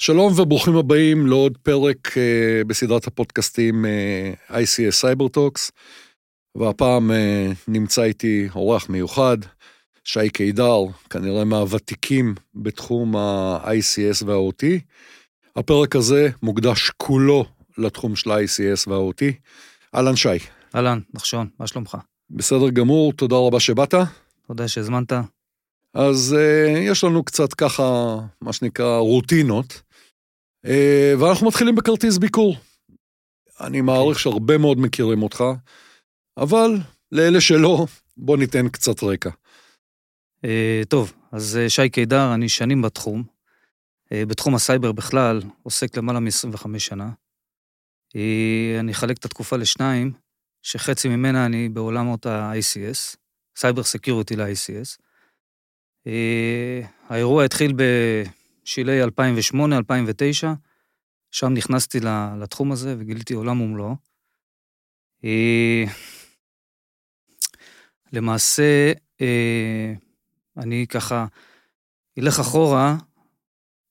[0.00, 5.70] שלום וברוכים הבאים לעוד פרק uh, בסדרת הפודקאסטים uh, ICS Cyber Talks,
[6.54, 7.14] והפעם uh,
[7.68, 9.36] נמצא איתי אורח מיוחד,
[10.04, 14.64] שי קידר, כנראה מהוותיקים בתחום ה-ICS וה-OT.
[15.56, 17.44] הפרק הזה מוקדש כולו
[17.78, 19.22] לתחום של ה-ICS וה-OT.
[19.94, 20.28] אהלן שי.
[20.74, 21.96] אהלן, נחשון, מה שלומך?
[22.30, 23.94] בסדר גמור, תודה רבה שבאת.
[24.46, 25.12] תודה שהזמנת.
[25.94, 29.87] אז uh, יש לנו קצת ככה, מה שנקרא, רוטינות.
[30.66, 32.56] אה, ואנחנו מתחילים בכרטיס ביקור.
[33.60, 35.44] אני מעריך שהרבה מאוד מכירים אותך,
[36.36, 36.70] אבל
[37.12, 37.86] לאלה שלא,
[38.16, 39.30] בוא ניתן קצת רקע.
[40.44, 43.22] אה, טוב, אז אה, שי קידר, אני שנים בתחום.
[44.12, 47.10] בתחום הסייבר בכלל, עוסק למעלה מ-25 שנה.
[48.80, 50.12] אני אחלק את התקופה לשניים,
[50.62, 53.16] שחצי ממנה אני בעולמות ה-ICS,
[53.56, 55.02] cyber security ל-ICS.
[57.08, 57.82] האירוע התחיל ב...
[58.68, 59.06] שלהי 2008-2009,
[61.30, 61.98] שם נכנסתי
[62.40, 63.96] לתחום הזה וגיליתי עולם ומלואו.
[65.24, 65.84] אה,
[68.12, 69.92] למעשה, אה,
[70.56, 71.26] אני ככה
[72.18, 72.96] אלך אחורה,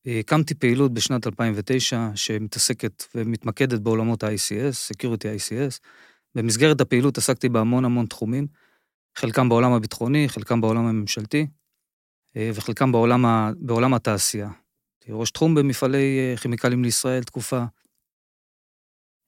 [0.08, 5.80] אה, הקמתי פעילות בשנת 2009 שמתעסקת ומתמקדת בעולמות ה-ICS, Security ICS.
[6.36, 8.48] במסגרת הפעילות עסקתי בהמון המון תחומים,
[9.16, 11.48] חלקם בעולם הביטחוני, חלקם בעולם הממשלתי,
[12.36, 13.52] וחלקם בעולם, ה...
[13.60, 14.50] בעולם התעשייה.
[15.10, 17.64] ראש תחום במפעלי אה, כימיקלים לישראל תקופה.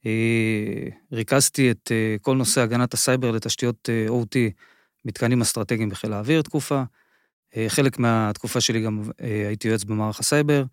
[0.05, 4.37] אה, ריכזתי את אה, כל נושא הגנת הסייבר לתשתיות OT,
[5.05, 6.83] מתקנים אסטרטגיים בחיל האוויר תקופה.
[7.67, 10.63] חלק מהתקופה שלי גם הייתי יועץ במערך הסייבר,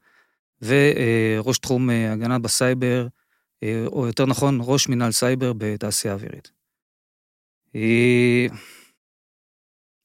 [0.63, 3.07] וראש תחום הגנה בסייבר,
[3.87, 6.51] או יותר נכון, ראש מינהל סייבר בתעשייה אווירית.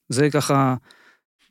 [0.09, 0.75] זה ככה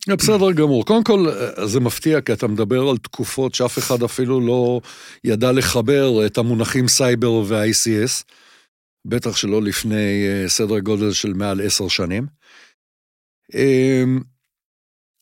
[0.09, 0.85] בסדר גמור.
[0.85, 1.27] קודם כל,
[1.65, 4.81] זה מפתיע, כי אתה מדבר על תקופות שאף אחד אפילו לא
[5.25, 8.25] ידע לחבר את המונחים סייבר וה-ICS,
[9.05, 12.27] בטח שלא לפני אה, סדר גודל של מעל עשר שנים.
[13.55, 14.21] אמ,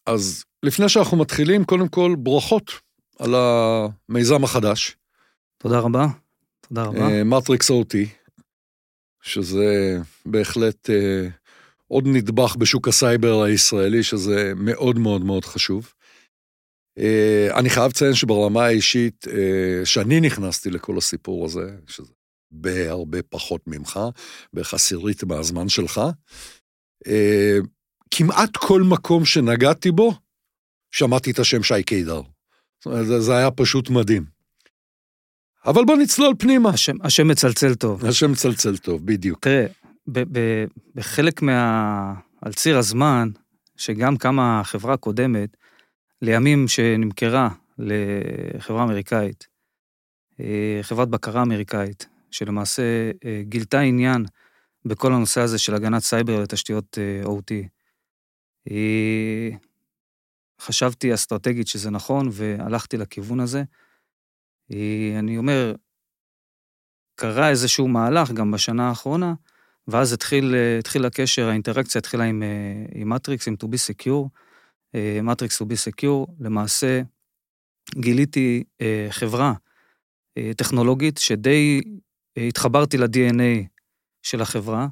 [0.06, 2.72] אז לפני שאנחנו מתחילים, קודם כל, ברכות
[3.18, 4.96] על המיזם החדש.
[5.58, 6.06] תודה רבה.
[6.68, 7.24] תודה רבה.
[7.24, 8.08] מטריקס אה, OT,
[9.22, 11.28] שזה בהחלט אה,
[11.88, 15.92] עוד נדבך בשוק הסייבר הישראלי, שזה מאוד מאוד מאוד חשוב.
[16.98, 22.12] אה, אני חייב לציין שברמה האישית, אה, שאני נכנסתי לכל הסיפור הזה, שזה
[22.52, 24.00] הרבה הרבה פחות ממך,
[24.52, 26.00] בערך עשירית מהזמן שלך,
[27.06, 27.58] אה,
[28.10, 30.14] כמעט כל מקום שנגעתי בו,
[30.90, 32.22] שמעתי את השם שי קידר.
[32.84, 34.24] זה, זה היה פשוט מדהים.
[35.66, 36.70] אבל בוא נצלול פנימה.
[36.70, 38.04] השם, השם מצלצל טוב.
[38.04, 39.38] השם מצלצל טוב, בדיוק.
[39.40, 39.66] תראה,
[40.94, 42.14] בחלק מה...
[42.42, 43.28] על ציר הזמן,
[43.76, 45.56] שגם קמה חברה קודמת,
[46.22, 47.48] לימים שנמכרה
[47.78, 49.48] לחברה אמריקאית,
[50.40, 54.24] אה, חברת בקרה אמריקאית, שלמעשה אה, גילתה עניין
[54.84, 57.68] בכל הנושא הזה של הגנת סייבר לתשתיות אה, OT.
[60.60, 63.62] חשבתי אסטרטגית שזה נכון והלכתי לכיוון הזה.
[65.18, 65.74] אני אומר,
[67.14, 69.34] קרה איזשהו מהלך גם בשנה האחרונה,
[69.88, 74.28] ואז התחיל, אה, התחיל הקשר, האינטראקציה התחילה עם, אה, עם מטריקס, עם To be secure,
[75.22, 77.02] מטריקס To be secure, למעשה
[77.94, 79.52] גיליתי אה, חברה
[80.56, 81.80] טכנולוגית שדי
[82.36, 83.66] התחברתי ל-DNA
[84.22, 84.86] של החברה.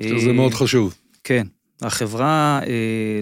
[0.00, 0.94] שזה מאוד חשוב.
[1.24, 1.46] כן.
[1.82, 2.60] החברה,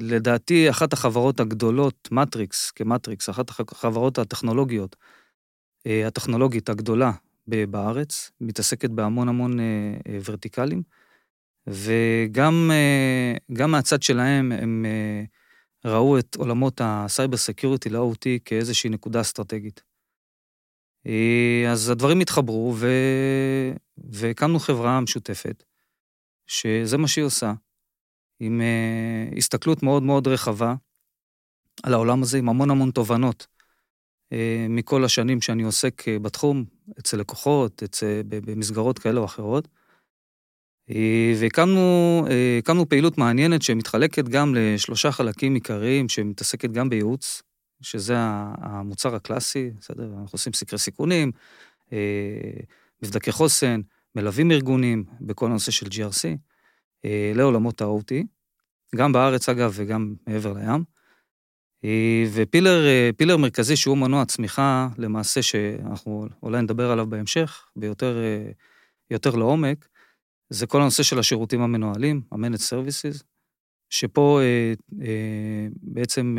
[0.01, 4.97] לדעתי, אחת החברות הגדולות, מטריקס, כמטריקס, אחת החברות הטכנולוגיות,
[5.87, 7.13] הטכנולוגית הגדולה
[7.47, 9.65] בארץ, מתעסקת בהמון המון אה,
[10.09, 10.83] אה, ורטיקלים,
[11.67, 14.87] וגם אה, מהצד שלהם הם
[15.85, 19.83] ראו את עולמות ה cyber security ל-OT כאיזושהי נקודה אסטרטגית.
[21.71, 22.89] אז הדברים התחברו ו...
[23.99, 25.65] והקמנו חברה משותפת,
[26.47, 27.53] שזה מה שהיא עושה,
[28.41, 28.61] עם
[29.37, 30.75] הסתכלות מאוד מאוד רחבה
[31.83, 33.47] על העולם הזה, עם המון המון תובנות
[34.69, 36.65] מכל השנים שאני עוסק בתחום,
[36.99, 39.69] אצל לקוחות, אצל, במסגרות כאלה או אחרות.
[40.91, 47.43] אה, והקמנו פעילות מעניינת שמתחלקת גם לשלושה חלקים עיקריים, שמתעסקת גם בייעוץ,
[47.81, 48.15] שזה
[48.59, 50.05] המוצר הקלאסי, בסדר?
[50.05, 51.33] אנחנו עושים סקרי סיכונים,
[53.03, 53.81] מבדקי חוסן,
[54.15, 56.37] מלווים ארגונים בכל הנושא של GRC,
[57.35, 58.25] לעולמות ה-OT,
[58.97, 60.92] גם בארץ אגב וגם מעבר לים.
[61.85, 62.87] אה, ופילר
[63.31, 68.19] אה, מרכזי שהוא מנוע צמיחה, למעשה שאנחנו אולי נדבר עליו בהמשך, ביותר
[69.11, 69.89] יותר לעומק,
[70.51, 73.23] זה כל הנושא של השירותים המנוהלים, ה-Managed Services,
[73.91, 74.75] שפה אה,
[75.83, 76.39] בעצם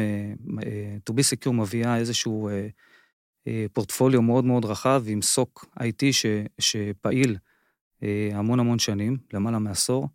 [1.09, 2.49] To be secure מביאה איזשהו
[3.73, 6.25] פורטפוליו מאוד מאוד רחב עם סוק IT ש,
[6.59, 7.37] שפעיל
[8.31, 10.07] המון המון שנים, למעלה מעשור,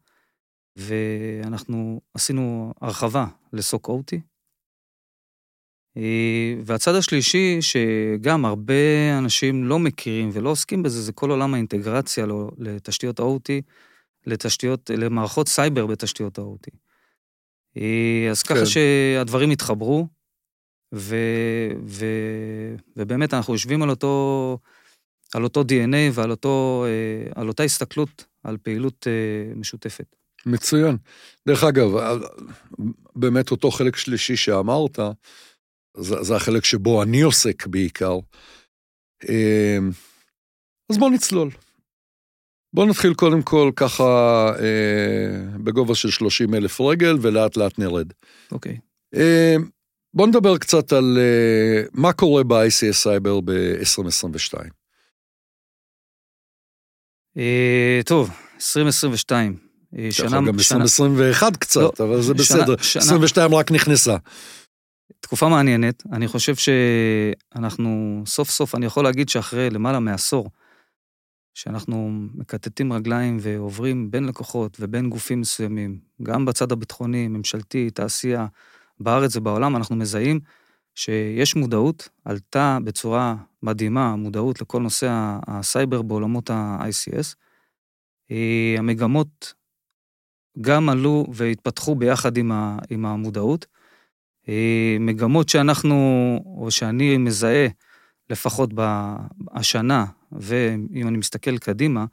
[0.77, 4.38] ואנחנו עשינו הרחבה לסוק OT.
[6.65, 8.75] והצד השלישי, שגם הרבה
[9.19, 12.27] אנשים לא מכירים ולא עוסקים בזה, זה כל עולם האינטגרציה
[12.59, 13.62] לתשתיות ה-OT,
[14.27, 16.71] לתשתיות, למערכות סייבר בתשתיות ה-OT.
[18.31, 18.67] אז ככה כן.
[18.67, 20.06] שהדברים התחברו,
[20.95, 21.17] ו,
[21.87, 22.06] ו,
[22.97, 24.59] ובאמת אנחנו יושבים על אותו,
[25.35, 26.85] על אותו DNA ועל אותו,
[27.35, 29.06] על אותה הסתכלות על פעילות
[29.56, 30.17] משותפת.
[30.47, 30.97] מצוין.
[31.49, 31.89] דרך אגב,
[33.17, 34.99] באמת אותו חלק שלישי שאמרת,
[35.99, 38.19] זה, זה החלק שבו אני עוסק בעיקר.
[40.91, 41.50] אז בוא נצלול.
[42.73, 44.05] בוא נתחיל קודם כל ככה
[44.61, 48.12] אה, בגובה של 30 אלף רגל ולאט לאט נרד.
[48.53, 48.79] אוקיי.
[49.15, 49.56] אה,
[50.15, 54.55] בוא נדבר קצת על אה, מה קורה ב-ICS סייבר ב-2022.
[57.39, 59.56] אה, טוב, 2022.
[59.99, 60.37] אה, שנה...
[60.37, 62.77] גם 2021 קצת, לא, אבל זה בסדר.
[62.83, 64.17] שנה, 22 רק נכנסה.
[65.20, 66.02] תקופה מעניינת.
[66.12, 70.50] אני חושב שאנחנו, סוף סוף, אני יכול להגיד שאחרי למעלה מעשור,
[71.55, 78.46] שאנחנו מקטטים רגליים ועוברים בין לקוחות ובין גופים מסוימים, גם בצד הביטחוני, ממשלתי, תעשייה,
[79.00, 80.40] בארץ ובעולם, אנחנו מזהים
[80.94, 87.34] שיש מודעות, עלתה בצורה מדהימה המודעות לכל נושא הסייבר בעולמות ה-ICS.
[88.31, 89.55] אה, המגמות
[90.60, 92.37] גם עלו והתפתחו ביחד
[92.90, 93.66] עם המודעות.
[94.49, 95.95] אה, מגמות שאנחנו,
[96.56, 97.67] או שאני מזהה,
[98.31, 98.71] לפחות
[99.50, 102.05] השנה, ואם אני מסתכל קדימה,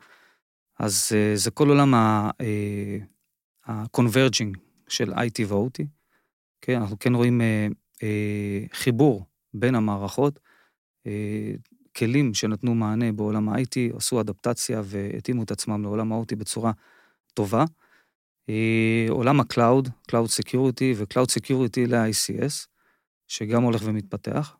[0.79, 5.83] אז אה, זה כל עולם ה-converging של IT ו-OT.
[6.61, 7.41] כן, אנחנו כן רואים
[8.73, 10.39] חיבור בין המערכות,
[11.95, 16.71] כלים שנתנו מענה בעולם ה-IT, עשו אדפטציה והתאימו את עצמם לעולם ה-OT בצורה
[17.33, 17.65] טובה.
[19.09, 22.67] עולם ה-Cloud, Cloud Security ו-Cloud Security ל-ICS,
[23.27, 24.57] שגם הולך ומתפתח.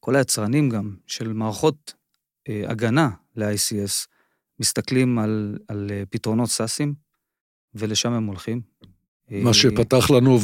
[0.00, 1.94] כל היצרנים גם של מערכות
[2.48, 4.06] אה, הגנה ל-ICS
[4.60, 6.94] מסתכלים על, על אה, פתרונות סאסים,
[7.74, 8.60] ולשם הם הולכים.
[9.30, 10.38] מה שפתח לנו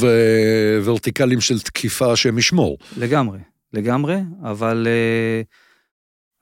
[0.84, 2.78] ורטיקלים של תקיפה שהם ישמור.
[2.96, 3.38] לגמרי,
[3.72, 5.46] לגמרי, אבל uh,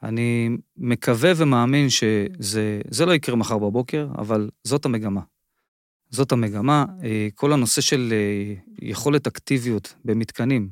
[0.08, 5.20] אני מקווה ומאמין שזה לא יקרה מחר בבוקר, אבל זאת המגמה.
[6.12, 6.84] זאת המגמה.
[7.04, 10.68] אה, כל הנושא של אה, יכולת אקטיביות במתקנים.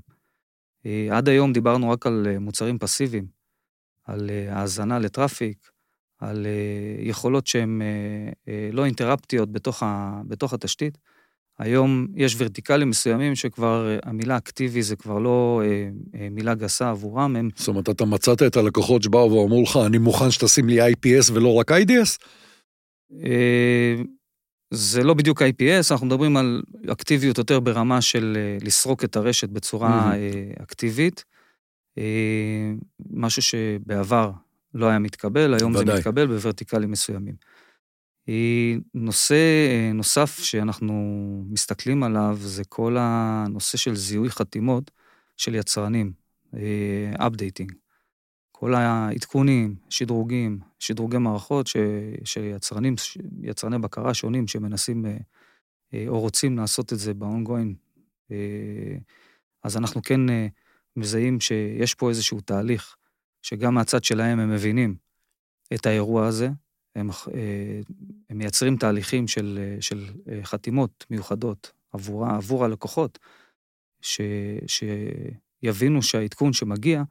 [0.86, 3.26] אה, עד היום דיברנו רק על מוצרים פסיביים,
[4.04, 5.70] על האזנה לטראפיק,
[6.18, 6.46] על
[6.98, 7.82] יכולות שהן
[8.72, 10.98] לא אינטראפטיות בתוך, ה, בתוך התשתית.
[11.58, 15.62] היום יש ורטיקלים מסוימים שכבר המילה אקטיבי זה כבר לא
[16.30, 17.48] מילה גסה עבורם, הם...
[17.54, 21.54] זאת אומרת, אתה מצאת את הלקוחות שבאו ואמרו לך, אני מוכן שתשים לי IPS ולא
[21.54, 22.18] רק IDS?
[24.70, 26.62] זה לא בדיוק IPS, אנחנו מדברים על
[26.92, 30.62] אקטיביות יותר ברמה של אה, לסרוק את הרשת בצורה mm-hmm.
[30.62, 31.24] אקטיבית.
[31.98, 32.72] אה,
[33.10, 34.30] משהו שבעבר
[34.74, 35.86] לא היה מתקבל, היום ודאי.
[35.86, 37.34] זה מתקבל בוורטיקלים מסוימים.
[38.94, 39.36] נושא
[39.94, 40.94] נוסף שאנחנו
[41.48, 44.90] מסתכלים עליו זה כל הנושא של זיהוי חתימות
[45.36, 46.12] של יצרנים,
[47.18, 47.72] אפדייטינג.
[48.60, 51.76] כל העדכונים, שדרוגים, שדרוגי מערכות ש,
[52.24, 52.94] שיצרנים,
[53.42, 55.16] יצרני בקרה שונים שמנסים אה,
[55.94, 57.74] אה, או רוצים לעשות את זה ב-ongoing,
[58.30, 58.96] אה,
[59.64, 60.20] אז אנחנו כן
[60.96, 62.96] מזהים שיש פה איזשהו תהליך,
[63.42, 64.94] שגם מהצד שלהם הם מבינים
[65.74, 66.48] את האירוע הזה,
[66.96, 67.10] הם,
[68.30, 70.06] הם מייצרים תהליכים של, של
[70.42, 73.18] חתימות מיוחדות עבור, עבור הלקוחות,
[74.00, 74.20] ש,
[74.66, 77.02] שיבינו שהעדכון שמגיע,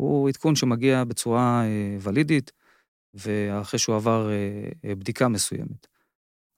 [0.00, 2.52] הוא עדכון שמגיע בצורה אה, ולידית,
[3.14, 4.34] ואחרי שהוא עבר אה,
[4.84, 5.86] אה, בדיקה מסוימת.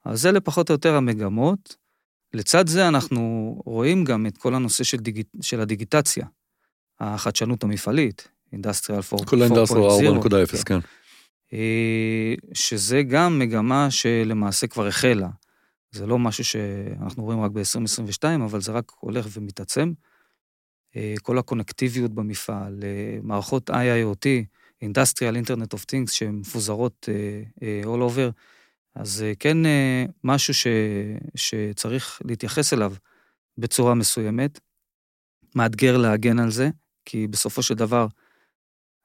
[0.04, 1.76] אז זה לפחות או יותר המגמות.
[2.34, 5.22] לצד זה אנחנו רואים גם את כל הנושא של, דיג...
[5.40, 6.26] של הדיגיטציה,
[7.00, 9.25] החדשנות המפעלית, אינדסטריאל 4.0.
[9.25, 10.80] כל אינדסטריאל 4.0, כן.
[11.50, 11.56] כן.
[12.54, 15.28] שזה גם מגמה שלמעשה כבר החלה.
[15.90, 19.92] זה לא משהו שאנחנו רואים רק ב-2022, אבל זה רק הולך ומתעצם.
[20.96, 24.26] אה, כל הקונקטיביות במפעל, אה, מערכות IIoT,
[24.84, 27.08] Industrial Internet of Things שמפוזרות
[27.62, 28.32] אה, all over,
[28.94, 29.56] אז כן
[30.25, 30.66] משהו ש,
[31.34, 32.94] שצריך להתייחס אליו
[33.58, 34.61] בצורה מסוימת.
[35.54, 36.70] מאתגר להגן על זה,
[37.04, 38.06] כי בסופו של דבר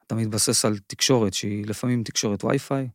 [0.06, 2.88] אתה מתבסס על תקשורת שהיא לפעמים תקשורת וי-פיי,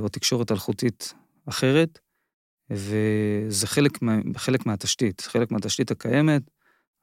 [0.00, 1.14] או תקשורת אלחוטית
[1.46, 1.98] אחרת,
[2.70, 3.98] וזה חלק,
[4.36, 6.42] חלק מהתשתית, חלק מהתשתית הקיימת,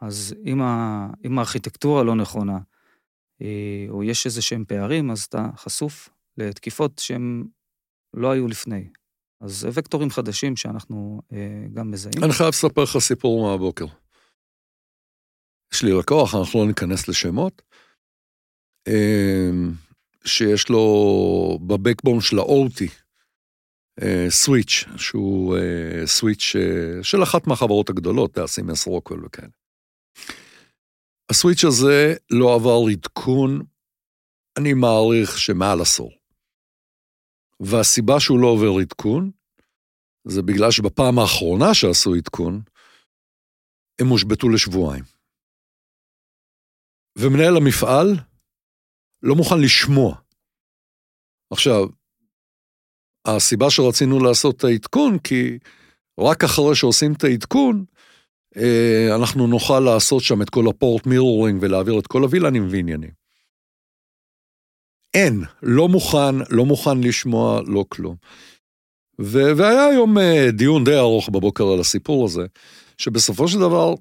[0.08, 2.58] אז אם, ה, אם הארכיטקטורה לא נכונה,
[3.90, 7.44] או יש איזה שהם פערים, אז אתה חשוף לתקיפות שהם
[8.14, 8.90] לא היו לפני.
[9.42, 11.22] אז זה וקטורים חדשים שאנחנו
[11.74, 12.24] גם מזהים.
[12.24, 13.86] אני חייב לספר לך סיפור מהבוקר.
[15.74, 17.62] יש לי לקוח, אנחנו לא ניכנס לשמות,
[20.26, 22.84] שיש לו בבקבון של ה-OT,
[24.30, 25.58] סוויץ', שהוא
[26.06, 26.56] סוויץ'
[27.02, 29.63] של אחת מהחברות הגדולות, סימנס רוקוול וכאלה.
[31.32, 33.62] הסוויץ' הזה לא עבר עדכון,
[34.60, 36.12] אני מעריך שמעל עשור.
[37.60, 39.32] והסיבה שהוא לא עובר עדכון,
[40.28, 42.62] זה בגלל שבפעם האחרונה שעשו עדכון,
[44.02, 45.04] הם הושבתו לשבועיים.
[47.18, 48.08] ומנהל המפעל
[49.24, 50.16] לא מוכן לשמוע.
[51.54, 51.88] עכשיו,
[53.28, 55.60] הסיבה שרצינו לעשות את העדכון, כי
[56.20, 57.86] רק אחרי שעושים את העדכון,
[59.16, 63.24] אנחנו נוכל לעשות שם את כל הפורט מירורינג ולהעביר את כל הווילנים ועניינים.
[65.14, 68.16] אין, לא מוכן, לא מוכן לשמוע, לא כלום.
[69.22, 72.46] ו- והיה היום אה, דיון די ארוך בבוקר על הסיפור הזה,
[72.98, 73.94] שבסופו של דבר,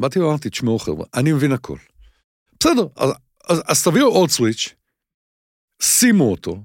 [0.00, 1.78] באתי ואמרתי, תשמעו חבר'ה, אני מבין הכל.
[2.60, 3.10] בסדר, אז,
[3.48, 4.74] אז, אז תביאו עוד סוויץ',
[5.82, 6.58] שימו אותו,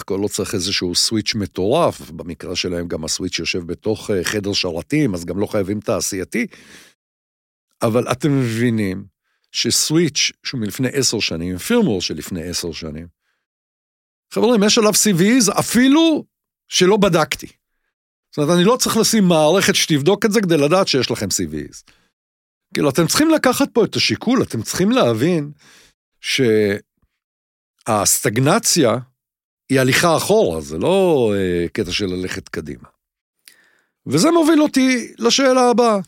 [0.00, 5.14] הכל לא צריך איזשהו סוויץ' מטורף, במקרה שלהם גם הסוויץ' יושב בתוך אה, חדר שרתים,
[5.14, 6.46] אז גם לא חייבים תעשייתי,
[7.82, 9.04] אבל אתם מבינים
[9.52, 13.06] שסוויץ' שהוא מלפני עשר שנים, פירמור שלפני עשר שנים,
[14.34, 16.24] חברים, יש עליו CVs אפילו
[16.68, 17.46] שלא בדקתי.
[18.30, 21.82] זאת אומרת, אני לא צריך לשים מערכת שתבדוק את זה כדי לדעת שיש לכם CVs.
[22.74, 25.52] כאילו, אתם צריכים לקחת פה את השיקול, אתם צריכים להבין
[27.88, 28.96] שהסטגנציה
[29.68, 32.88] היא הליכה אחורה, זה לא אה, קטע של ללכת קדימה.
[34.06, 35.98] וזה מוביל אותי לשאלה הבאה.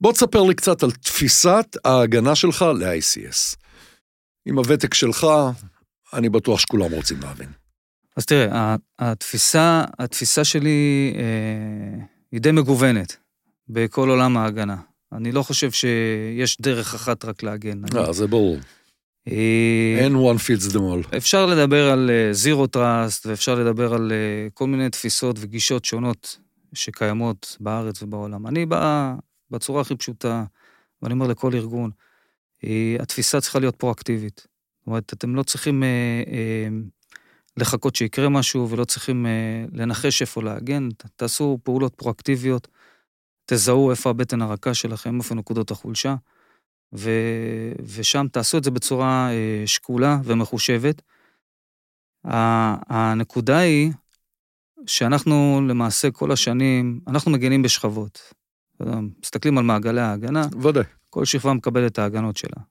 [0.00, 3.56] בוא תספר לי קצת על תפיסת ההגנה שלך ל-ICS.
[4.46, 5.26] עם הוותק שלך,
[6.12, 7.48] אני בטוח שכולם רוצים להבין.
[8.16, 13.16] אז תראה, התפיסה, התפיסה שלי אה, היא די מגוונת
[13.68, 14.76] בכל עולם ההגנה.
[15.12, 17.80] אני לא חושב שיש דרך אחת רק להגן.
[17.94, 18.56] לא, זה ברור.
[19.30, 21.16] אה, אין one fits them all.
[21.16, 26.38] אפשר לדבר על זירו uh, טראסט, ואפשר לדבר על uh, כל מיני תפיסות וגישות שונות
[26.72, 28.46] שקיימות בארץ ובעולם.
[28.46, 29.14] אני בא
[29.50, 30.44] בצורה הכי פשוטה,
[31.02, 31.90] ואני אומר לכל ארגון,
[33.00, 34.46] התפיסה צריכה להיות פרואקטיבית.
[34.78, 35.82] זאת אומרת, אתם לא צריכים
[37.56, 39.26] לחכות שיקרה משהו, ולא צריכים
[39.72, 42.68] לנחש איפה להגן, תעשו פעולות פרואקטיביות.
[43.46, 46.14] תזהו איפה הבטן הרכה שלכם, איפה נקודות החולשה,
[46.94, 47.10] ו,
[47.96, 51.02] ושם תעשו את זה בצורה אה, שקולה ומחושבת.
[52.24, 53.92] הנקודה היא
[54.86, 58.34] שאנחנו למעשה כל השנים, אנחנו מגנים בשכבות.
[59.24, 60.46] מסתכלים על מעגלי ההגנה.
[60.62, 60.84] ודאי.
[61.10, 62.62] כל שכבה מקבלת את ההגנות שלה.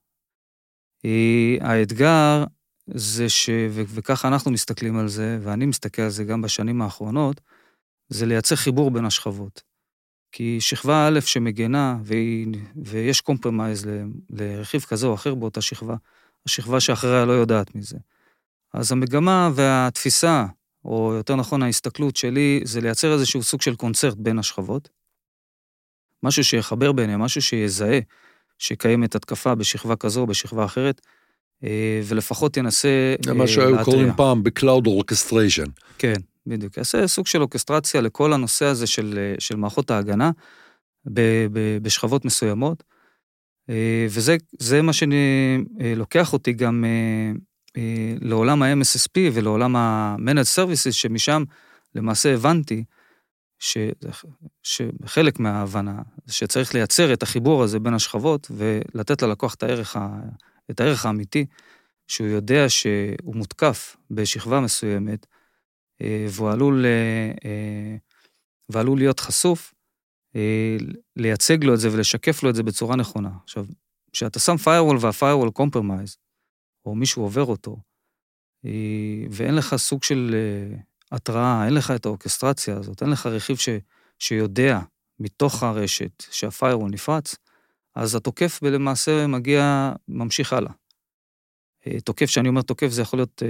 [1.61, 2.43] האתגר
[2.87, 3.49] זה ש...
[3.71, 7.41] וככה אנחנו מסתכלים על זה, ואני מסתכל על זה גם בשנים האחרונות,
[8.09, 9.61] זה לייצר חיבור בין השכבות.
[10.37, 13.87] כי שכבה א' שמגנה, והיא, ויש compromise
[14.29, 15.95] לרכיב כזה או אחר באותה שכבה,
[16.45, 17.97] השכבה שאחריה לא יודעת מזה.
[18.73, 20.45] אז המגמה והתפיסה,
[20.85, 24.89] או יותר נכון ההסתכלות שלי, זה לייצר איזשהו סוג של קונצרט בין השכבות.
[26.23, 27.99] משהו שיחבר ביניהם, משהו שיזהה
[28.57, 31.01] שקיימת התקפה בשכבה כזו או בשכבה אחרת,
[31.63, 33.33] אה, ולפחות ינסה להתריע.
[33.33, 35.69] זה מה שהיו קוראים פעם ב-Cloud Orchestration.
[35.97, 36.15] כן,
[36.47, 36.77] בדיוק.
[36.77, 40.31] יעשה סוג של אוקסטרציה לכל הנושא הזה של, של מערכות ההגנה
[41.13, 42.83] ב, ב, בשכבות מסוימות.
[43.69, 47.31] אה, וזה מה שלוקח אותי גם אה,
[47.77, 51.43] אה, לעולם ה-MSSP ולעולם ה-Managed Services, שמשם
[51.95, 52.83] למעשה הבנתי
[53.59, 53.77] ש,
[54.63, 60.19] שחלק מההבנה שצריך לייצר את החיבור הזה בין השכבות ולתת ללקוח את הערך, ה,
[60.71, 61.45] את הערך האמיתי,
[62.07, 65.36] שהוא יודע שהוא מותקף בשכבה מסוימת, אה,
[66.01, 67.95] והוא עלול, אה, אה,
[68.69, 69.73] ועלול להיות חשוף,
[71.15, 73.29] לייצג לו את זה ולשקף לו את זה בצורה נכונה.
[73.43, 73.65] עכשיו,
[74.11, 76.17] כשאתה שם firewall וה-firewall compromise,
[76.85, 77.77] או מישהו עובר אותו,
[79.31, 80.35] ואין לך סוג של
[81.11, 83.69] התראה, אין לך את האורקסטרציה הזאת, אין לך רכיב ש,
[84.19, 84.79] שיודע
[85.19, 87.35] מתוך הרשת שה-firewall נפרץ,
[87.95, 90.71] אז התוקף למעשה מגיע, ממשיך הלאה.
[92.03, 93.43] תוקף, שאני אומר תוקף, זה יכול להיות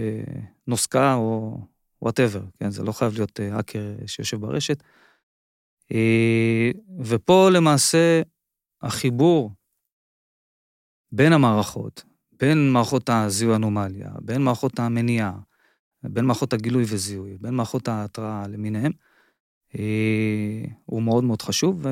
[0.68, 1.60] נוסקה או
[2.02, 2.70] וואטאבר, כן?
[2.70, 4.84] זה לא חייב להיות האקר אה, שיושב ברשת.
[5.92, 8.22] אה, ופה למעשה
[8.82, 9.52] החיבור
[11.12, 15.40] בין המערכות, בין מערכות הזיהוי אנומליה, בין מערכות המניעה,
[16.04, 18.92] בין מערכות הגילוי וזיהוי, בין מערכות ההתראה למיניהם,
[19.76, 21.86] אה, הוא מאוד מאוד חשוב,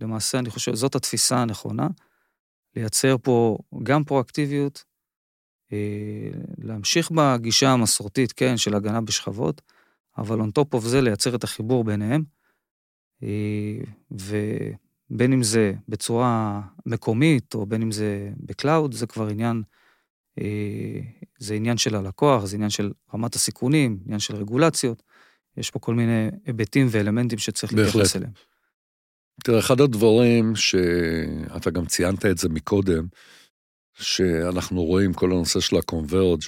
[0.00, 1.88] ולמעשה אני חושב, זאת התפיסה הנכונה,
[2.76, 4.84] לייצר פה גם פרואקטיביות
[6.58, 9.62] להמשיך בגישה המסורתית, כן, של הגנה בשכבות,
[10.18, 12.24] אבל on top of זה לייצר את החיבור ביניהם,
[14.10, 19.62] ובין אם זה בצורה מקומית, או בין אם זה ב cloud, זה כבר עניין,
[21.38, 25.02] זה עניין של הלקוח, זה עניין של רמת הסיכונים, עניין של רגולציות.
[25.56, 28.32] יש פה כל מיני היבטים ואלמנטים שצריך להתייחס אליהם.
[29.44, 33.06] תראה, אחד הדברים שאתה גם ציינת את זה מקודם,
[33.94, 36.42] שאנחנו רואים כל הנושא של הקונברג',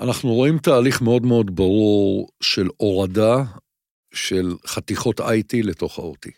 [0.00, 3.44] אנחנו רואים תהליך מאוד מאוד ברור של הורדה
[4.14, 6.30] של חתיכות IT לתוך ה-OT.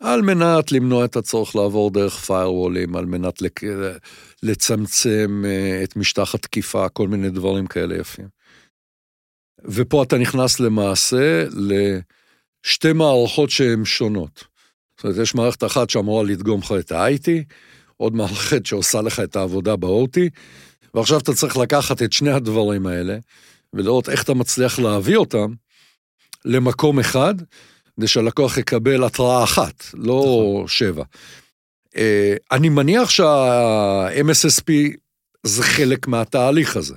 [0.00, 3.42] על מנת למנוע את הצורך לעבור דרך firewallים, על מנת
[4.42, 8.28] לצמצם אה, את משטח התקיפה, כל מיני דברים כאלה יפים.
[9.64, 11.44] ופה אתה נכנס למעשה
[12.64, 14.44] לשתי מערכות שהן שונות.
[14.96, 17.28] זאת אומרת, יש מערכת אחת שאמורה לדגום לך את ה-IT,
[17.96, 20.18] עוד מערכת שעושה לך את העבודה ב-OT,
[20.94, 23.18] ועכשיו אתה צריך לקחת את שני הדברים האלה,
[23.72, 25.52] ולראות איך אתה מצליח להביא אותם
[26.44, 27.34] למקום אחד,
[27.96, 30.68] כדי שהלקוח יקבל התראה אחת, לא נכון.
[30.68, 31.04] שבע.
[31.96, 34.72] אה, אני מניח שה-MSSP
[35.42, 36.94] זה חלק מהתהליך הזה.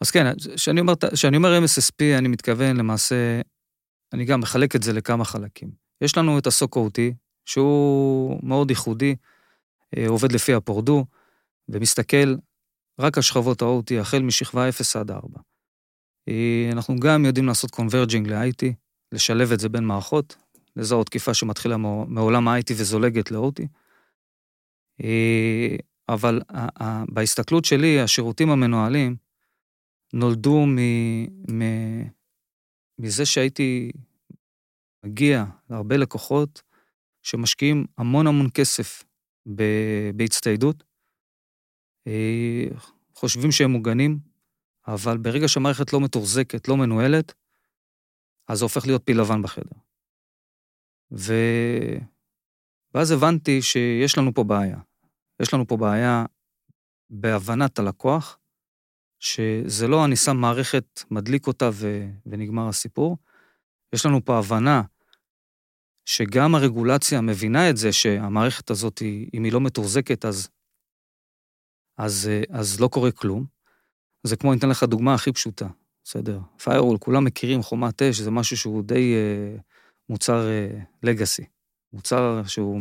[0.00, 0.94] אז כן, כשאני אומר,
[1.34, 3.40] אומר MSSP, אני מתכוון למעשה,
[4.12, 5.70] אני גם מחלק את זה לכמה חלקים.
[6.00, 7.00] יש לנו את ה SOC OT,
[7.46, 9.14] שהוא מאוד ייחודי,
[10.08, 11.04] עובד לפי ה Purdue,
[11.68, 12.34] ומסתכל
[12.98, 15.40] רק על שכבות ה-OT, החל משכבה 0 עד 4.
[16.28, 18.72] אה, אנחנו גם יודעים לעשות converging ל-IT,
[19.12, 20.36] לשלב את זה בין מערכות,
[20.76, 23.66] לזהות תקיפה שמתחילה מעולם ה-IT וזולגת ל-OT.
[25.02, 25.76] אה,
[26.08, 26.40] אבל
[27.08, 29.16] בהסתכלות שלי, השירותים המנוהלים
[30.12, 30.78] נולדו מ,
[31.52, 31.62] מ,
[32.98, 33.92] מזה שהייתי
[35.04, 36.62] מגיע להרבה לקוחות
[37.22, 39.04] שמשקיעים המון המון כסף
[40.16, 40.84] בהצטיידות,
[42.06, 42.66] אה,
[43.14, 44.18] חושבים שהם מוגנים,
[44.86, 47.34] אבל ברגע שהמערכת לא מתוחזקת, לא מנוהלת,
[48.48, 49.76] אז זה הופך להיות פיל לבן בחדר.
[51.12, 51.34] ו...
[52.94, 54.78] ואז הבנתי שיש לנו פה בעיה.
[55.40, 56.24] יש לנו פה בעיה
[57.10, 58.38] בהבנת הלקוח,
[59.18, 62.08] שזה לא אני שם מערכת, מדליק אותה ו...
[62.26, 63.16] ונגמר הסיפור.
[63.92, 64.82] יש לנו פה הבנה
[66.04, 69.02] שגם הרגולציה מבינה את זה שהמערכת הזאת,
[69.34, 70.48] אם היא לא מתוחזקת, אז,
[71.98, 73.44] אז, אז לא קורה כלום.
[74.22, 75.66] זה כמו, אני אתן לך דוגמה הכי פשוטה,
[76.04, 76.38] בסדר?
[76.62, 79.56] פיירול, כולם מכירים חומת אש, זה משהו שהוא די אה,
[80.08, 80.46] מוצר
[81.02, 81.42] legacy.
[81.42, 81.48] אה,
[81.92, 82.80] מוצר שהוא...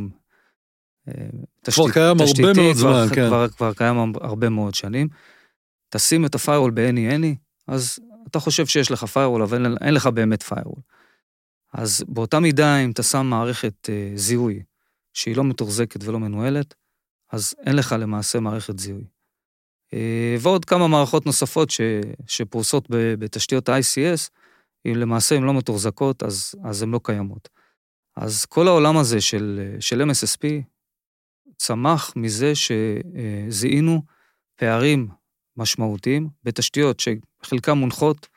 [1.07, 1.13] אה,
[1.61, 3.27] תשתית, כבר קיים תשתיתי, הרבה מאוד זמן, כן.
[3.27, 5.07] כבר, כבר קיים הרבה מאוד שנים.
[5.89, 7.35] תשים את ה firewall ב-any-any,
[7.67, 10.81] אז אתה חושב שיש לך firewall, אבל אין, אין לך באמת firewall.
[11.73, 14.63] אז באותה מידה, אם אתה שם מערכת אה, זיהוי
[15.13, 16.73] שהיא לא מתוחזקת ולא מנוהלת,
[17.31, 19.05] אז אין לך למעשה מערכת זיהוי.
[19.93, 21.81] אה, ועוד כמה מערכות נוספות ש,
[22.27, 24.29] שפרוסות ב, בתשתיות ה-ICS,
[24.85, 27.49] אם למעשה הן לא מתוחזקות, אז, אז הן לא קיימות.
[28.17, 30.47] אז כל העולם הזה של, של MSSP
[31.57, 34.01] צמח מזה שזיהינו
[34.55, 35.07] פערים
[35.57, 38.27] משמעותיים בתשתיות שחלקם מונחות,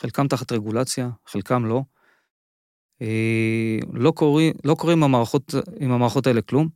[0.00, 1.82] חלקם תחת רגולציה, חלקם לא.
[3.02, 6.68] אה, לא קורה, לא קורה עם, המערכות, עם המערכות האלה כלום.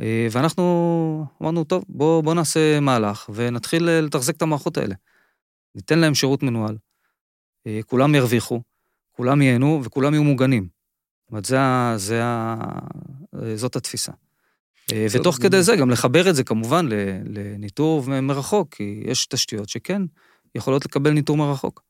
[0.00, 4.94] אה, ואנחנו אמרנו, טוב, בואו בוא נעשה מהלך ונתחיל אה, לתחזק את המערכות האלה.
[5.74, 6.76] ניתן להם שירות מנוהל,
[7.86, 8.60] כולם ירוויחו,
[9.10, 10.68] כולם ייהנו וכולם יהיו מוגנים.
[11.22, 11.58] זאת אומרת, זה,
[11.96, 12.22] זה,
[13.56, 14.12] זאת התפיסה.
[15.12, 16.86] ותוך כדי זה גם לחבר את זה כמובן
[17.24, 20.02] לניטור מרחוק, כי יש תשתיות שכן
[20.54, 21.82] יכולות לקבל ניטור מרחוק.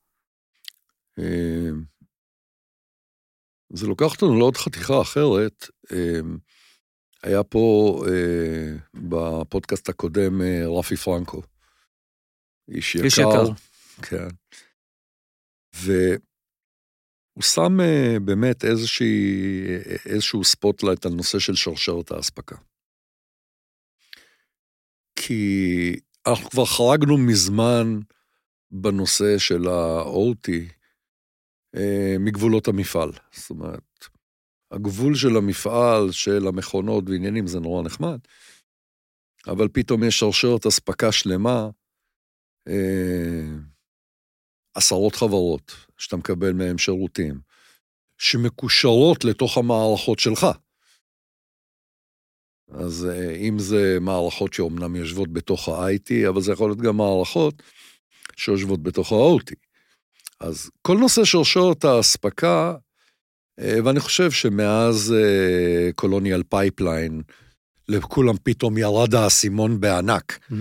[3.73, 5.67] זה לוקח אותנו לעוד חתיכה אחרת.
[5.93, 6.39] אמ,
[7.23, 11.43] היה פה אה, בפודקאסט הקודם אה, רפי פרנקו.
[12.69, 13.05] איש יקר.
[13.05, 13.45] איש יקר.
[14.03, 14.29] כן.
[15.75, 19.33] והוא שם אה, באמת איזושהי,
[20.07, 22.57] איזשהו spotlight על נושא של שרשרת האספקה.
[25.17, 28.01] כי אנחנו כבר חרגנו מזמן
[28.71, 30.51] בנושא של ה-OT,
[31.77, 33.11] אה, מגבולות המפעל.
[33.33, 34.07] זאת אומרת,
[34.71, 38.19] הגבול של המפעל, של המכונות ועניינים, זה נורא נחמד,
[39.47, 41.71] אבל פתאום יש שרשרת אספקה שלמה,
[42.69, 43.47] אה,
[44.75, 47.41] עשרות חברות שאתה מקבל מהן שירותים,
[48.19, 50.47] שמקושרות לתוך המערכות שלך.
[52.69, 57.63] אז אה, אם זה מערכות שאומנם יושבות בתוך ה-IT, אבל זה יכול להיות גם מערכות
[58.37, 59.72] שיושבות בתוך ה-OT.
[60.43, 62.75] אז כל נושא שרשרת האספקה,
[63.61, 65.15] אה, ואני חושב שמאז
[65.95, 67.23] Colonial אה, Pipeline,
[67.89, 70.33] לכולם פתאום ירד האסימון בענק.
[70.33, 70.55] Mm-hmm.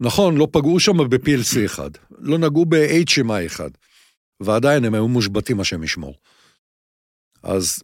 [0.00, 3.70] נכון, לא פגעו שם ב-PLC אחד, לא נגעו ב-HMI אחד,
[4.40, 6.14] ועדיין הם היו מושבתים השם ישמור.
[7.42, 7.82] אז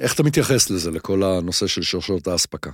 [0.00, 2.70] איך אתה מתייחס לזה, לכל הנושא של שרשרת האספקה?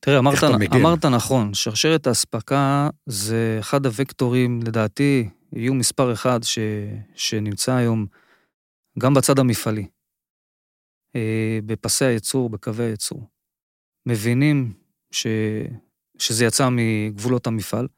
[0.00, 6.58] תראה, אמרת, אמרת נכון, שרשרת האספקה זה אחד הוקטורים, לדעתי, יהיו מספר אחד ש,
[7.14, 8.06] שנמצא היום
[8.98, 9.86] גם בצד המפעלי,
[11.16, 13.28] אה, בפסי הייצור, בקווי הייצור.
[14.06, 14.72] מבינים
[15.10, 15.26] ש,
[16.18, 17.88] שזה יצא מגבולות המפעל.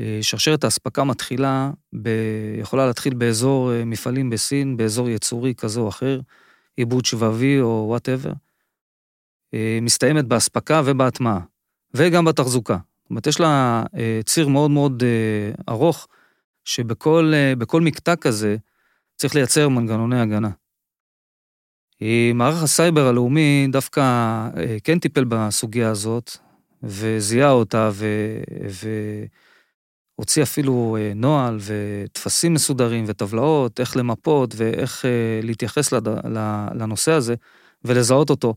[0.00, 1.70] אה, שרשרת האספקה מתחילה,
[2.02, 2.08] ב,
[2.60, 6.20] יכולה להתחיל באזור אה, מפעלים בסין, באזור יצורי כזה או אחר,
[6.76, 8.32] עיבוד שבבי או וואטאבר.
[9.82, 11.40] מסתיימת באספקה ובהטמעה,
[11.94, 12.78] וגם בתחזוקה.
[13.02, 13.82] זאת אומרת, יש לה
[14.24, 15.02] ציר מאוד מאוד
[15.68, 16.08] ארוך,
[16.64, 18.56] שבכל מקטע כזה
[19.16, 20.50] צריך לייצר מנגנוני הגנה.
[22.34, 24.00] מערך הסייבר הלאומי דווקא
[24.56, 26.30] אה, כן טיפל בסוגיה הזאת,
[26.82, 28.06] וזיהה אותה, ו...
[30.18, 35.92] והוציא אפילו אה, נוהל וטפסים מסודרים וטבלאות, איך למפות ואיך אה, להתייחס
[36.74, 37.34] לנושא הזה
[37.84, 38.54] ולזהות אותו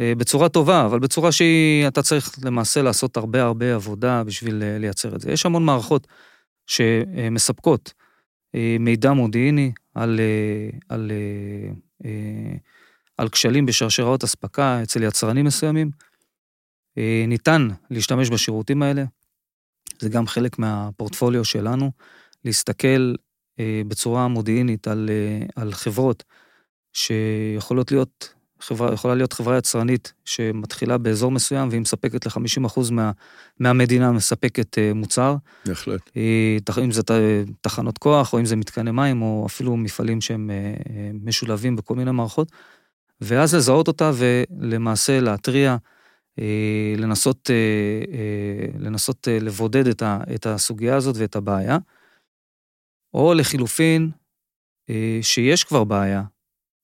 [0.00, 5.32] בצורה טובה, אבל בצורה שאתה צריך למעשה לעשות הרבה הרבה עבודה בשביל לייצר את זה.
[5.32, 6.06] יש המון מערכות
[6.66, 7.92] שמספקות
[8.80, 10.20] מידע מודיעיני על,
[10.88, 11.10] על, על
[13.16, 15.90] על כשלים בשרשראות אספקה אצל יצרנים מסוימים.
[16.98, 19.04] אה, ניתן להשתמש בשירותים האלה,
[19.98, 21.90] זה גם חלק מהפורטפוליו שלנו,
[22.44, 23.14] להסתכל
[23.60, 26.24] אה, בצורה מודיעינית על, אה, על חברות
[26.92, 33.10] שיכולות להיות, חברה, יכולה להיות חברה יצרנית שמתחילה באזור מסוים והיא מספקת ל-50% מה,
[33.60, 35.36] מהמדינה מספקת מוצר.
[35.66, 36.10] בהחלט.
[36.84, 37.02] אם זה
[37.60, 40.50] תחנות כוח, או אם זה מתקני מים, או אפילו מפעלים שהם
[41.24, 42.52] משולבים בכל מיני מערכות.
[43.20, 45.76] ואז לזהות אותה ולמעשה להתריע,
[46.38, 47.54] אה, לנסות, אה,
[48.12, 50.02] אה, לנסות לבודד
[50.34, 51.78] את הסוגיה הזאת ואת הבעיה.
[53.14, 54.10] או לחילופין,
[55.22, 56.22] שיש כבר בעיה,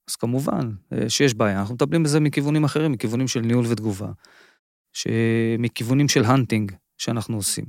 [0.08, 0.70] אז כמובן
[1.08, 4.12] שיש בעיה, אנחנו מטפלים בזה מכיוונים אחרים, מכיוונים של ניהול ותגובה,
[5.58, 7.64] מכיוונים של הנטינג שאנחנו עושים.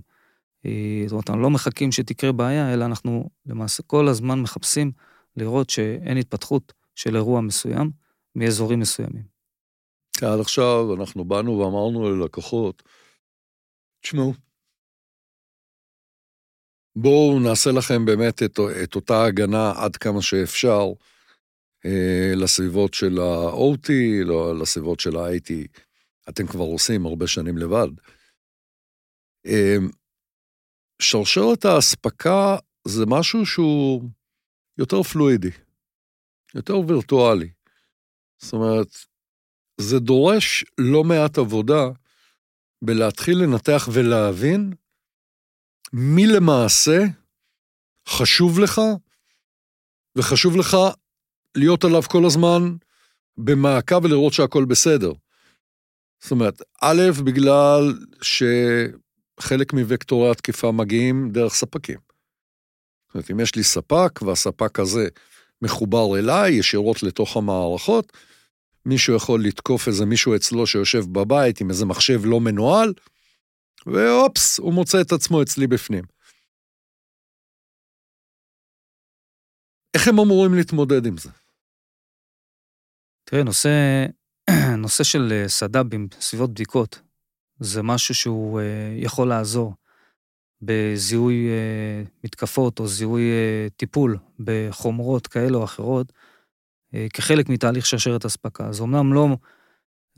[1.05, 4.91] זאת אומרת, אנחנו לא מחכים שתקרה בעיה, אלא אנחנו למעשה כל הזמן מחפשים
[5.35, 7.91] לראות שאין התפתחות של אירוע מסוים,
[8.35, 9.23] מאזורים מסוימים.
[10.21, 12.83] עד עכשיו אנחנו באנו ואמרנו ללקוחות,
[14.01, 14.33] תשמעו,
[16.95, 21.12] בואו נעשה לכם באמת את, את אותה הגנה עד כמה שאפשר אה,
[22.35, 23.89] לסביבות של ה-OT,
[24.25, 25.51] לא, לסביבות של ה-IT.
[26.29, 27.87] אתם כבר עושים הרבה שנים לבד.
[29.45, 29.77] אה,
[31.01, 34.09] שרשרת האספקה זה משהו שהוא
[34.77, 35.51] יותר פלואידי,
[36.55, 37.49] יותר וירטואלי.
[38.37, 38.87] זאת אומרת,
[39.81, 41.83] זה דורש לא מעט עבודה
[42.81, 44.73] בלהתחיל לנתח ולהבין
[45.93, 46.99] מי למעשה
[48.07, 48.81] חשוב לך,
[50.17, 50.77] וחשוב לך
[51.57, 52.75] להיות עליו כל הזמן
[53.37, 55.11] במעקב ולראות שהכל בסדר.
[56.23, 61.99] זאת אומרת, א', בגלל שחלק מוקטורי התקיפה מגיעים דרך ספקים.
[63.07, 65.07] זאת אומרת, אם יש לי ספק והספק הזה
[65.61, 68.13] מחובר אליי ישירות לתוך המערכות,
[68.85, 72.93] מישהו יכול לתקוף איזה מישהו אצלו שיושב בבית עם איזה מחשב לא מנוהל,
[73.85, 76.03] ואופס, הוא מוצא את עצמו אצלי בפנים.
[79.93, 81.29] איך הם אמורים להתמודד עם זה?
[83.23, 83.69] תראה, נושא,
[84.77, 87.01] נושא של אה, סד"בים, סביבות בדיקות,
[87.59, 88.65] זה משהו שהוא אה,
[88.97, 89.73] יכול לעזור
[90.61, 93.21] בזיהוי אה, מתקפות או זיהוי
[93.77, 96.13] טיפול בחומרות כאלה או אחרות,
[97.13, 98.71] כחלק מתהליך שרשרת אספקה.
[98.71, 99.27] זה אומנם לא,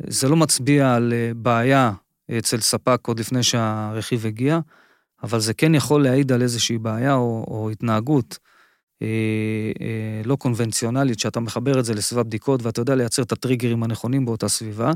[0.07, 1.91] זה לא מצביע על בעיה
[2.37, 4.59] אצל ספק עוד לפני שהרכיב הגיע,
[5.23, 8.39] אבל זה כן יכול להעיד על איזושהי בעיה או, או התנהגות
[10.25, 14.47] לא קונבנציונלית, שאתה מחבר את זה לסביבה בדיקות ואתה יודע לייצר את הטריגרים הנכונים באותה
[14.47, 14.91] סביבה,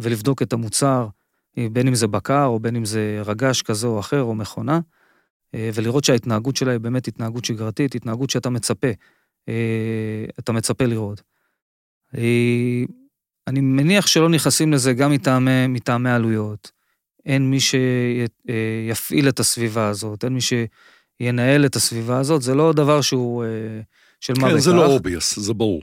[0.00, 1.08] ולבדוק את המוצר,
[1.58, 4.80] אה, בין אם זה בקר או בין אם זה רגש כזה או אחר או מכונה,
[5.54, 8.88] אה, ולראות שההתנהגות שלה היא באמת התנהגות שגרתית, התנהגות שאתה מצפה
[9.48, 11.22] אה, אתה מצפה לראות.
[12.16, 12.84] אה,
[13.46, 16.72] אני מניח שלא נכנסים לזה גם מטעמי, מטעמי עלויות.
[17.26, 20.40] אין מי שיפעיל את הסביבה הזאת, אין מי
[21.22, 23.48] שינהל את הסביבה הזאת, זה לא דבר שהוא אה,
[24.20, 24.54] של מה בכך.
[24.54, 25.82] כן, זה לא obvious, זה ברור.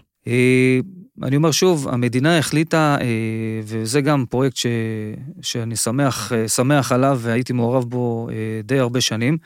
[1.23, 2.97] אני אומר שוב, המדינה החליטה,
[3.63, 4.65] וזה גם פרויקט ש,
[5.41, 8.29] שאני שמח, שמח עליו והייתי מעורב בו
[8.63, 9.37] די הרבה שנים,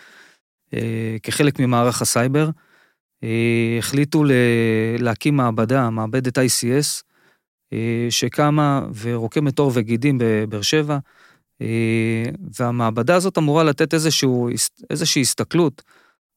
[1.24, 2.50] כחלק ממערך הסייבר.
[3.24, 4.24] אה, החליטו
[5.00, 7.04] להקים מעבדה, מעבדת ICS,
[7.74, 10.98] אה, שקמה ורוקמת עור וגידים בבאר שבע,
[12.60, 14.50] והמעבדה הזאת אמורה לתת איזשהו,
[14.90, 15.82] איזושהי הסתכלות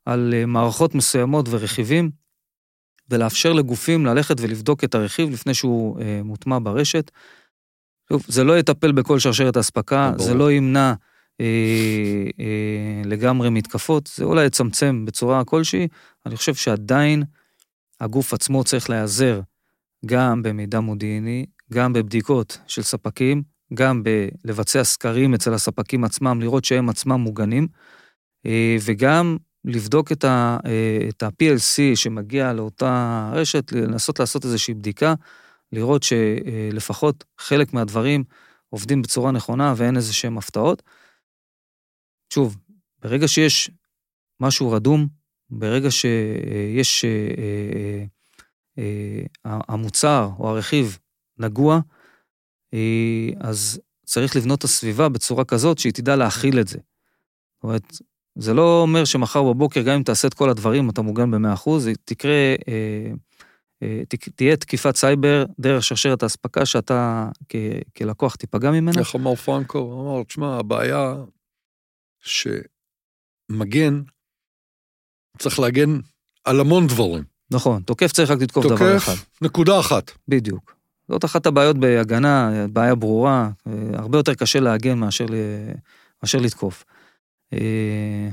[0.04, 2.10] על מערכות מסוימות ורכיבים,
[3.10, 7.10] ולאפשר לגופים ללכת ולבדוק את הרכיב לפני שהוא מוטמע ברשת.
[8.08, 10.94] שוב, זה לא יטפל בכל שרשרת האספקה, זה לא ימנע
[11.40, 11.46] אה,
[12.40, 15.88] אה, לגמרי מתקפות, זה אולי יצמצם בצורה כלשהי,
[16.26, 17.22] אני חושב שעדיין
[18.00, 19.40] הגוף עצמו צריך להיעזר
[20.06, 23.42] גם במידע מודיעיני, גם בבדיקות של ספקים,
[23.74, 27.68] גם בלבצע סקרים אצל הספקים עצמם, לראות שהם עצמם מוגנים,
[28.46, 30.24] אה, וגם לבדוק את
[31.22, 35.14] ה-PLC שמגיע לאותה רשת, לנסות לעשות איזושהי בדיקה,
[35.72, 38.24] לראות שלפחות חלק מהדברים
[38.70, 40.82] עובדים בצורה נכונה ואין איזה שהם הפתעות.
[42.32, 42.56] שוב,
[42.98, 43.70] ברגע שיש
[44.40, 45.06] משהו רדום,
[45.50, 48.04] ברגע שיש אה, אה,
[48.78, 50.98] אה, המוצר או הרכיב
[51.38, 51.80] נגוע,
[53.40, 56.78] אז צריך לבנות את הסביבה בצורה כזאת שהיא תדע להכיל את זה.
[56.78, 57.82] זאת אומרת,
[58.38, 61.70] זה לא אומר שמחר בבוקר, גם אם תעשה את כל הדברים, אתה מוגן ב-100%,
[62.04, 62.54] תקרה,
[64.36, 67.28] תהיה תקיפת סייבר דרך שרשרת האספקה שאתה
[67.96, 69.00] כלקוח תיפגע ממנה.
[69.00, 70.02] איך אמר פרנקו?
[70.02, 71.14] אמר, תשמע, הבעיה
[73.50, 74.02] שמגן
[75.38, 75.98] צריך להגן
[76.44, 77.24] על המון דברים.
[77.50, 79.12] נכון, תוקף צריך רק לתקוף דבר אחד.
[79.14, 80.10] תוקף, נקודה אחת.
[80.28, 80.75] בדיוק.
[81.08, 83.50] זאת אחת הבעיות בהגנה, בעיה ברורה,
[83.94, 85.26] הרבה יותר קשה להגן מאשר,
[86.22, 86.84] מאשר לתקוף.
[87.52, 88.28] אה,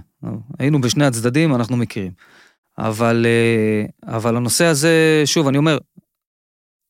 [0.59, 2.11] היינו בשני הצדדים, אנחנו מכירים.
[2.77, 5.77] אבל, אה, אבל הנושא הזה, שוב, אני אומר,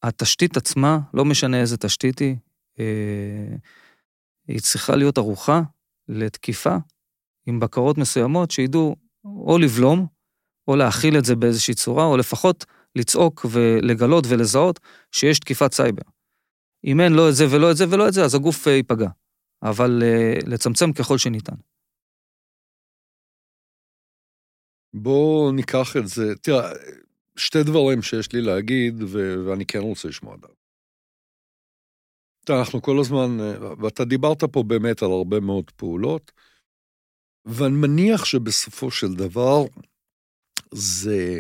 [0.03, 2.35] התשתית עצמה, לא משנה איזה תשתית היא,
[2.79, 3.55] אה,
[4.47, 5.61] היא צריכה להיות ערוכה
[6.07, 6.75] לתקיפה
[7.45, 10.07] עם בקרות מסוימות שידעו או לבלום,
[10.67, 14.79] או להכיל את זה באיזושהי צורה, או לפחות לצעוק ולגלות ולזהות
[15.11, 16.03] שיש תקיפת סייבר.
[16.85, 19.09] אם אין לא את זה ולא את זה ולא את זה, אז הגוף אה, ייפגע.
[19.63, 21.55] אבל אה, לצמצם ככל שניתן.
[24.93, 26.69] בואו ניקח את זה, תראה,
[27.35, 30.63] שתי דברים שיש לי להגיד, ו- ואני כן רוצה לשמוע דעת.
[32.49, 36.31] אנחנו כל הזמן, אה, ואתה דיברת פה באמת על הרבה מאוד פעולות,
[37.45, 39.63] ואני מניח שבסופו של דבר
[40.71, 41.39] זה,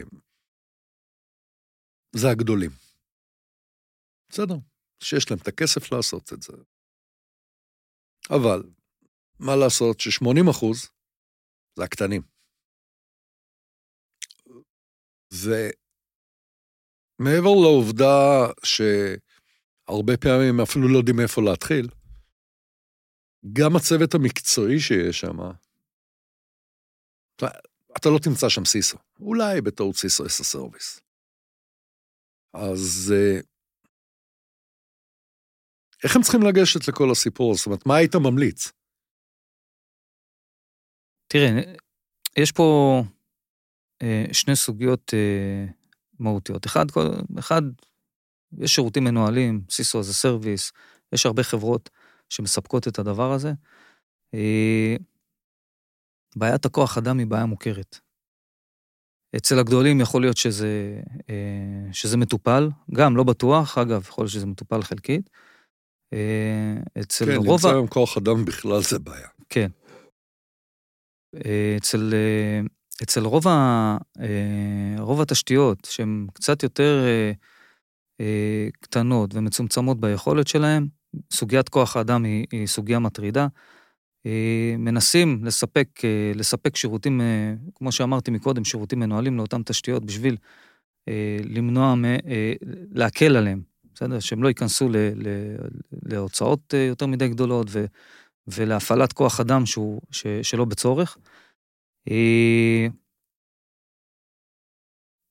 [2.15, 2.71] זה הגדולים.
[4.29, 4.55] בסדר,
[5.03, 6.53] שיש להם את הכסף לעשות את זה.
[8.29, 8.63] אבל,
[9.39, 10.89] מה לעשות ש-80 אחוז
[11.75, 12.21] זה הקטנים.
[17.19, 21.87] ומעבר לעובדה שהרבה פעמים אפילו לא יודעים איפה להתחיל,
[23.53, 25.37] גם הצוות המקצועי שיש שם,
[27.97, 31.02] אתה לא תמצא שם סיסו, אולי בתור סיסו אס הסרוויס.
[32.53, 33.39] אז אה,
[36.03, 37.55] איך הם צריכים לגשת לכל הסיפור?
[37.55, 38.71] זאת אומרת, מה היית ממליץ?
[41.27, 41.61] תראה,
[42.37, 43.01] יש פה
[44.01, 45.65] אה, שני סוגיות אה,
[46.19, 46.65] מהותיות.
[46.65, 47.01] אחד, כל,
[47.39, 47.61] אחד,
[48.57, 50.71] יש שירותים מנוהלים, סיסו a service,
[51.13, 51.89] יש הרבה חברות
[52.29, 53.51] שמספקות את הדבר הזה.
[54.33, 54.95] אה,
[56.35, 57.99] בעיית הכוח אדם היא בעיה מוכרת.
[59.37, 64.45] אצל הגדולים יכול להיות שזה, אה, שזה מטופל, גם לא בטוח, אגב, יכול להיות שזה
[64.45, 65.29] מטופל חלקית.
[66.13, 67.45] אה, אצל כן, רוב...
[67.45, 69.27] כן, למצוא היום כוח אדם בכלל זה בעיה.
[69.49, 69.67] כן.
[71.45, 72.13] אה, אצל,
[73.03, 73.97] אצל רוב, ה,
[74.99, 77.05] רוב התשתיות, שהן קצת יותר
[78.79, 80.87] קטנות ומצומצמות ביכולת שלהן,
[81.33, 83.47] סוגיית כוח האדם היא, היא סוגיה מטרידה.
[84.25, 90.37] אה, מנסים לספק, אה, לספק שירותים, אה, כמו שאמרתי מקודם, שירותים מנוהלים לאותן תשתיות בשביל
[91.43, 91.95] למנוע,
[92.91, 93.61] להקל עליהם,
[93.93, 94.19] בסדר?
[94.19, 95.27] שהם לא ייכנסו ל, ל,
[96.05, 97.85] להוצאות יותר מדי גדולות ו,
[98.47, 101.17] ולהפעלת כוח אדם שהוא, ש, שלא בצורך.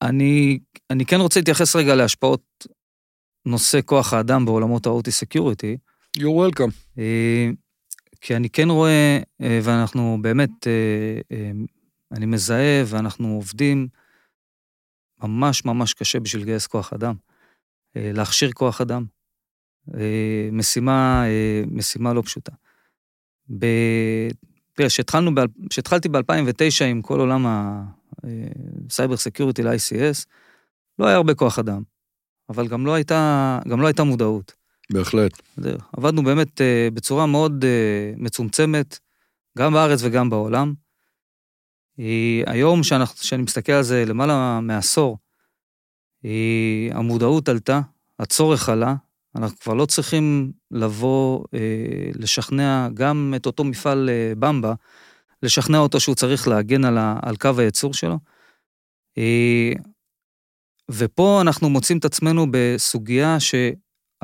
[0.02, 0.58] אני,
[0.90, 2.66] אני כן רוצה להתייחס רגע להשפעות
[3.46, 5.76] נושא כוח האדם בעולמות ה-OT Security.
[6.18, 6.98] You're welcome.
[8.22, 11.50] כי אני כן רואה, אה, ואנחנו באמת, אה, אה,
[12.12, 13.88] אני מזהה ואנחנו עובדים
[15.22, 17.14] ממש ממש קשה בשביל לגייס כוח אדם,
[17.94, 19.04] להכשיר כוח אדם.
[20.52, 21.24] משימה,
[21.66, 22.52] משימה לא פשוטה.
[24.72, 24.88] תראה,
[25.70, 27.46] כשהתחלתי ב-2009 עם כל עולם
[28.88, 30.26] ה cyber security ל-ICS,
[30.98, 31.82] לא היה הרבה כוח אדם,
[32.48, 34.61] אבל גם לא הייתה, גם לא הייתה מודעות.
[34.92, 35.42] בהחלט.
[35.96, 38.98] עבדנו באמת אה, בצורה מאוד אה, מצומצמת,
[39.58, 40.74] גם בארץ וגם בעולם.
[42.46, 42.80] היום,
[43.20, 45.18] כשאני מסתכל על זה למעלה מעשור,
[46.92, 47.80] המודעות עלתה,
[48.18, 48.94] הצורך עלה,
[49.36, 54.74] אנחנו כבר לא צריכים לבוא, אה, לשכנע גם את אותו מפעל אה, במבה,
[55.42, 58.18] לשכנע אותו שהוא צריך להגן על, ה, על קו הייצור שלו.
[59.18, 59.72] אה,
[60.90, 63.40] ופה אנחנו מוצאים את עצמנו בסוגיה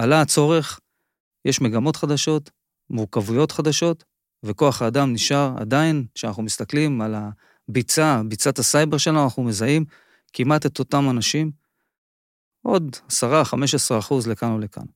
[0.01, 0.81] שעלה הצורך,
[1.45, 2.51] יש מגמות חדשות,
[2.91, 4.05] מורכבויות חדשות,
[4.43, 7.15] וכוח האדם נשאר עדיין, כשאנחנו מסתכלים על
[7.69, 9.85] הביצה, ביצת הסייבר שלנו, אנחנו מזהים
[10.33, 11.51] כמעט את אותם אנשים,
[12.63, 14.87] עוד 10-15 אחוז לכאן או לכאן.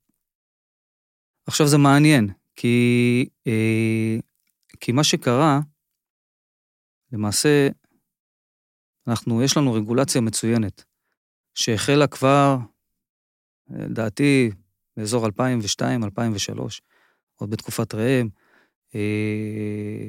[1.46, 4.16] עכשיו זה מעניין, כי, אה,
[4.80, 5.60] כי מה שקרה,
[7.12, 7.68] למעשה,
[9.06, 10.84] אנחנו, יש לנו רגולציה מצוינת,
[11.54, 12.56] שהחלה כבר,
[13.70, 14.50] לדעתי,
[14.96, 15.30] באזור 2002-2003,
[17.36, 18.28] עוד בתקופת ראם,
[18.94, 20.08] אה,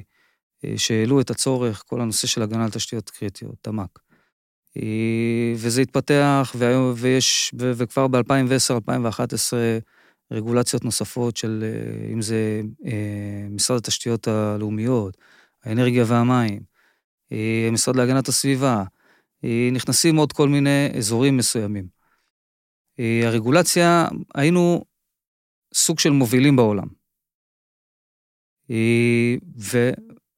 [0.65, 4.00] אה, שהעלו את הצורך, כל הנושא של הגנה על תשתיות קריטיות, תמ"ק.
[4.78, 6.56] אה, וזה התפתח,
[6.96, 9.54] ויש, וכבר ב-2010-2011,
[10.32, 11.63] רגולציות נוספות של,
[12.13, 12.62] אם זה
[13.50, 15.17] משרד התשתיות הלאומיות,
[15.63, 16.60] האנרגיה והמים,
[17.67, 18.84] המשרד להגנת הסביבה,
[19.72, 22.03] נכנסים עוד כל מיני אזורים מסוימים.
[22.99, 24.84] הרגולציה, היינו
[25.73, 26.88] סוג של מובילים בעולם.
[29.60, 29.91] ו,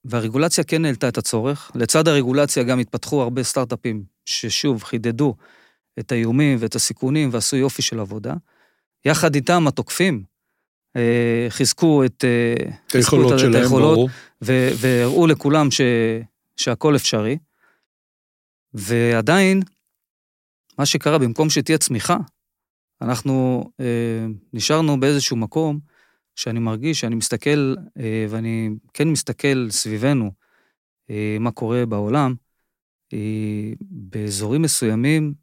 [0.05, 1.71] והרגולציה כן העלתה את הצורך.
[1.75, 5.35] לצד הרגולציה גם התפתחו הרבה סטארט-אפים ששוב חידדו
[5.99, 8.33] את האיומים ואת הסיכונים ועשו יופי של עבודה.
[9.05, 10.23] יחד איתם התוקפים
[10.95, 14.09] אה, חיזקו את, אה, היכולות את, שלהם, ברור.
[14.41, 15.81] והראו לכולם ש,
[16.57, 17.37] שהכל אפשרי.
[18.73, 19.61] ועדיין,
[20.79, 22.17] מה שקרה, במקום שתהיה צמיחה,
[23.01, 25.79] אנחנו אה, נשארנו באיזשהו מקום
[26.35, 30.31] שאני מרגיש שאני מסתכל, אה, ואני כן מסתכל סביבנו,
[31.09, 32.35] אה, מה קורה בעולם,
[33.13, 35.33] אה, באזורים מסוימים,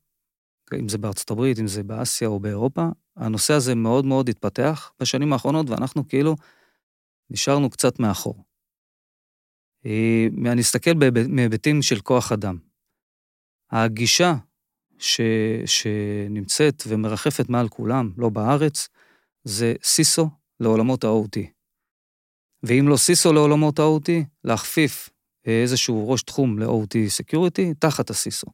[0.78, 5.32] אם זה בארצות הברית, אם זה באסיה או באירופה, הנושא הזה מאוד מאוד התפתח בשנים
[5.32, 6.36] האחרונות, ואנחנו כאילו
[7.30, 8.44] נשארנו קצת מאחור.
[10.46, 10.90] אני אסתכל
[11.28, 12.58] מהיבטים של כוח אדם.
[13.70, 14.34] הגישה
[15.02, 15.20] ש,
[15.66, 18.88] שנמצאת ומרחפת מעל כולם, לא בארץ,
[19.44, 21.40] זה סיסו לעולמות ה-OT.
[22.62, 24.10] ואם לא סיסו לעולמות ה-OT,
[24.44, 25.10] להכפיף
[25.44, 28.46] איזשהו ראש תחום ל-OT Security תחת הסיסו.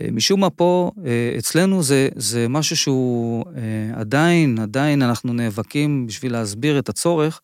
[0.00, 6.06] אה, משום מה פה, אה, אצלנו זה, זה משהו שהוא אה, עדיין, עדיין אנחנו נאבקים
[6.06, 7.40] בשביל להסביר את הצורך,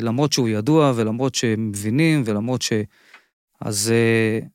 [0.00, 2.72] למרות שהוא ידוע ולמרות שהם מבינים ולמרות ש...
[3.60, 3.92] אז,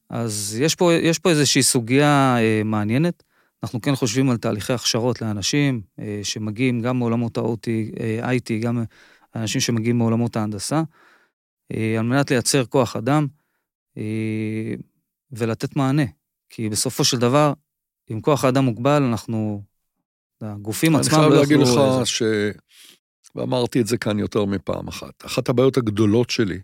[0.10, 3.24] אז יש, פה, יש פה איזושהי סוגיה מעניינת.
[3.66, 7.68] אנחנו כן חושבים על תהליכי הכשרות לאנשים אה, שמגיעים גם מעולמות ה-OT,
[8.00, 8.84] אה, IT, גם
[9.36, 10.82] אנשים שמגיעים מעולמות ההנדסה,
[11.72, 13.28] אה, על מנת לייצר כוח אדם
[15.32, 16.04] ולתת מענה.
[16.50, 17.54] כי בסופו של דבר,
[18.10, 19.64] עם כוח האדם מוגבל, אנחנו,
[20.42, 21.40] הגופים עצמם לא יוכלו...
[21.40, 22.24] אני חייב להגיד לך ש...
[23.36, 25.26] ואמרתי את זה כאן יותר מפעם אחת.
[25.26, 26.60] אחת הבעיות הגדולות שלי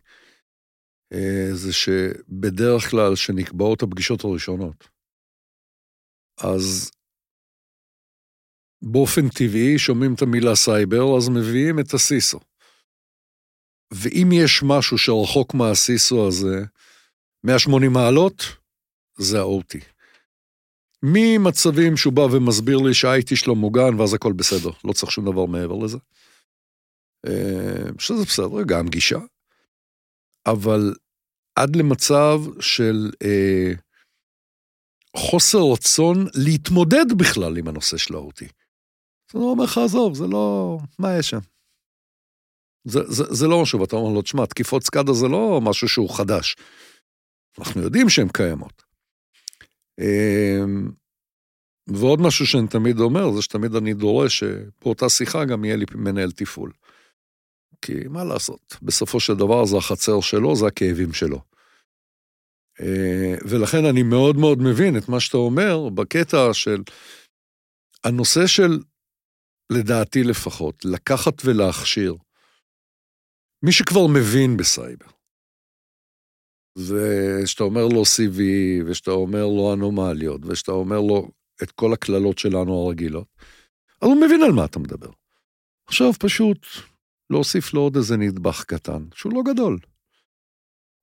[1.54, 4.88] זה שבדרך כלל, שנקבעות הפגישות הראשונות,
[6.42, 6.92] אז
[8.82, 12.40] באופן טבעי שומעים את המילה סייבר, אז מביאים את הסיסו.
[13.94, 16.66] ואם יש משהו שרחוק מהסיסו הזה,
[17.44, 18.44] 180 מעלות,
[19.18, 19.86] זה ה-OT.
[21.04, 25.46] ממצבים שהוא בא ומסביר לי שה-IT שלו מוגן ואז הכל בסדר, לא צריך שום דבר
[25.46, 25.98] מעבר לזה.
[27.28, 29.20] אה, שזה בסדר, גם גישה.
[30.46, 30.94] אבל
[31.56, 33.72] עד למצב של אה,
[35.18, 38.42] חוסר רצון להתמודד בכלל עם הנושא של ה-OT.
[38.44, 40.78] אז אני אומר לך, עזוב, זה לא...
[41.00, 41.40] מה יש שם?
[42.84, 46.18] זה, זה, זה לא משהו, ואתה אומר לו, תשמע, תקיפות סקאדה זה לא משהו שהוא
[46.18, 46.56] חדש.
[47.60, 48.84] אנחנו יודעים שהן קיימות.
[50.00, 50.92] אמ,
[51.88, 56.32] ועוד משהו שאני תמיד אומר, זה שתמיד אני דורש שבאותה שיחה גם יהיה לי מנהל
[56.32, 56.72] תפעול.
[57.82, 61.42] כי מה לעשות, בסופו של דבר זה החצר שלו, זה הכאבים שלו.
[62.82, 66.82] אה, ולכן אני מאוד מאוד מבין את מה שאתה אומר בקטע של
[68.04, 68.80] הנושא של,
[69.72, 72.16] לדעתי לפחות, לקחת ולהכשיר.
[73.64, 75.12] מי שכבר מבין בסייבר,
[76.78, 78.40] ושאתה אומר לו CV,
[78.86, 81.32] ושאתה אומר לו אנומליות, ושאתה אומר לו
[81.64, 83.28] את כל הקללות שלנו הרגילות,
[84.02, 85.10] אז הוא מבין על מה אתה מדבר.
[85.88, 86.68] עכשיו פשוט
[87.32, 89.80] להוסיף לו עוד איזה נדבך קטן, שהוא לא גדול,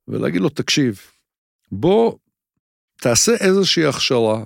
[0.09, 1.01] ולהגיד לו, תקשיב,
[1.73, 2.19] בוא
[2.97, 4.45] תעשה איזושהי הכשרה,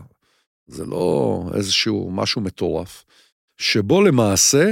[0.66, 3.04] זה לא איזשהו משהו מטורף,
[3.56, 4.64] שבו למעשה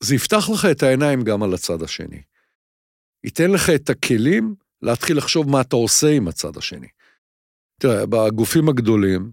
[0.00, 2.22] זה יפתח לך את העיניים גם על הצד השני.
[3.24, 6.88] ייתן לך את הכלים להתחיל לחשוב מה אתה עושה עם הצד השני.
[7.80, 9.32] תראה, בגופים הגדולים,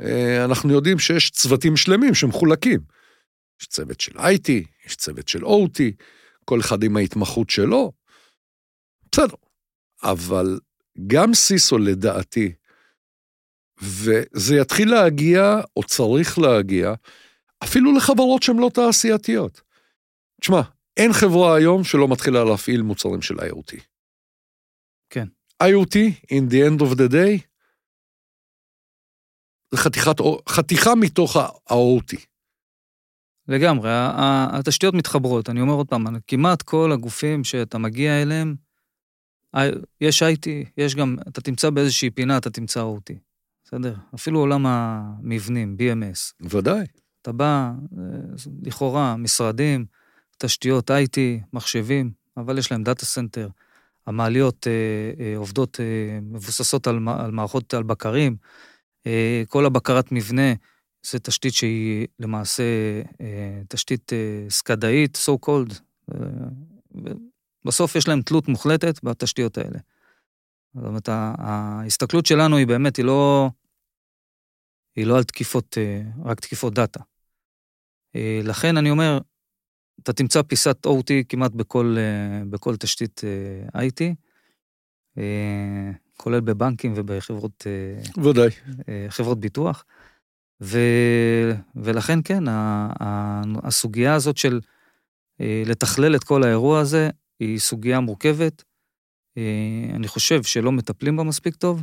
[0.00, 2.80] אה, אנחנו יודעים שיש צוותים שלמים שמחולקים.
[3.60, 4.52] יש צוות של IT,
[4.86, 5.80] יש צוות של OT,
[6.44, 7.92] כל אחד עם ההתמחות שלו.
[9.12, 9.36] בסדר.
[10.02, 10.60] אבל
[11.06, 12.52] גם סיסו לדעתי,
[13.82, 16.94] וזה יתחיל להגיע, או צריך להגיע,
[17.64, 19.60] אפילו לחברות שהן לא תעשייתיות.
[20.40, 20.60] תשמע,
[20.96, 23.80] אין חברה היום שלא מתחילה להפעיל מוצרים של IoT.
[25.10, 25.26] כן.
[25.62, 25.96] IoT,
[26.26, 27.46] in the end of the day,
[29.70, 30.16] זה חתיכת,
[30.48, 32.16] חתיכה מתוך ה-OT.
[33.48, 35.50] לגמרי, התשתיות מתחברות.
[35.50, 38.54] אני אומר עוד פעם, כמעט כל הגופים שאתה מגיע אליהם,
[40.00, 43.14] יש IT, יש גם, אתה תמצא באיזושהי פינה, אתה תמצא OT.
[43.64, 43.94] בסדר?
[44.14, 46.46] אפילו עולם המבנים, BMS.
[46.50, 46.86] ודאי.
[47.22, 48.04] אתה בא, אה,
[48.62, 49.86] לכאורה, משרדים,
[50.38, 51.18] תשתיות IT,
[51.52, 53.48] מחשבים, אבל יש להם data center.
[54.06, 58.36] המעליות אה, אה, עובדות, אה, מבוססות על, על מערכות, על בקרים.
[59.48, 60.52] כל הבקרת מבנה
[61.10, 62.62] זה תשתית שהיא למעשה
[63.20, 65.74] אה, תשתית אה, סקאדאית, so called.
[66.14, 66.18] אה,
[67.64, 69.78] בסוף יש להם תלות מוחלטת בתשתיות האלה.
[70.74, 73.50] זאת אומרת, ההסתכלות שלנו היא באמת, היא לא,
[74.96, 75.78] היא לא על תקיפות,
[76.24, 77.00] רק תקיפות דאטה.
[78.44, 79.18] לכן אני אומר,
[80.02, 81.96] אתה תמצא פיסת OT כמעט בכל,
[82.50, 83.20] בכל תשתית
[83.76, 84.14] IT,
[86.16, 87.66] כולל בבנקים ובחברות...
[88.24, 88.50] ודאי.
[89.08, 89.84] חברות ביטוח.
[90.60, 90.78] ו,
[91.76, 92.44] ולכן כן,
[93.62, 94.60] הסוגיה הזאת של
[95.40, 98.64] לתכלל את כל האירוע הזה, היא סוגיה מורכבת.
[99.94, 101.82] אני חושב שלא מטפלים בה מספיק טוב.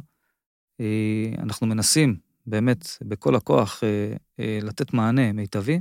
[1.38, 2.16] אנחנו מנסים
[2.46, 3.84] באמת בכל הכוח
[4.40, 5.80] לתת מענה מיטבי.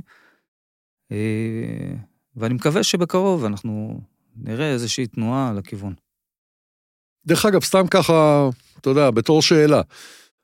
[1.11, 1.95] אה,
[2.35, 4.01] ואני מקווה שבקרוב אנחנו
[4.35, 5.93] נראה איזושהי תנועה לכיוון.
[7.25, 9.81] דרך אגב, סתם ככה, אתה יודע, בתור שאלה,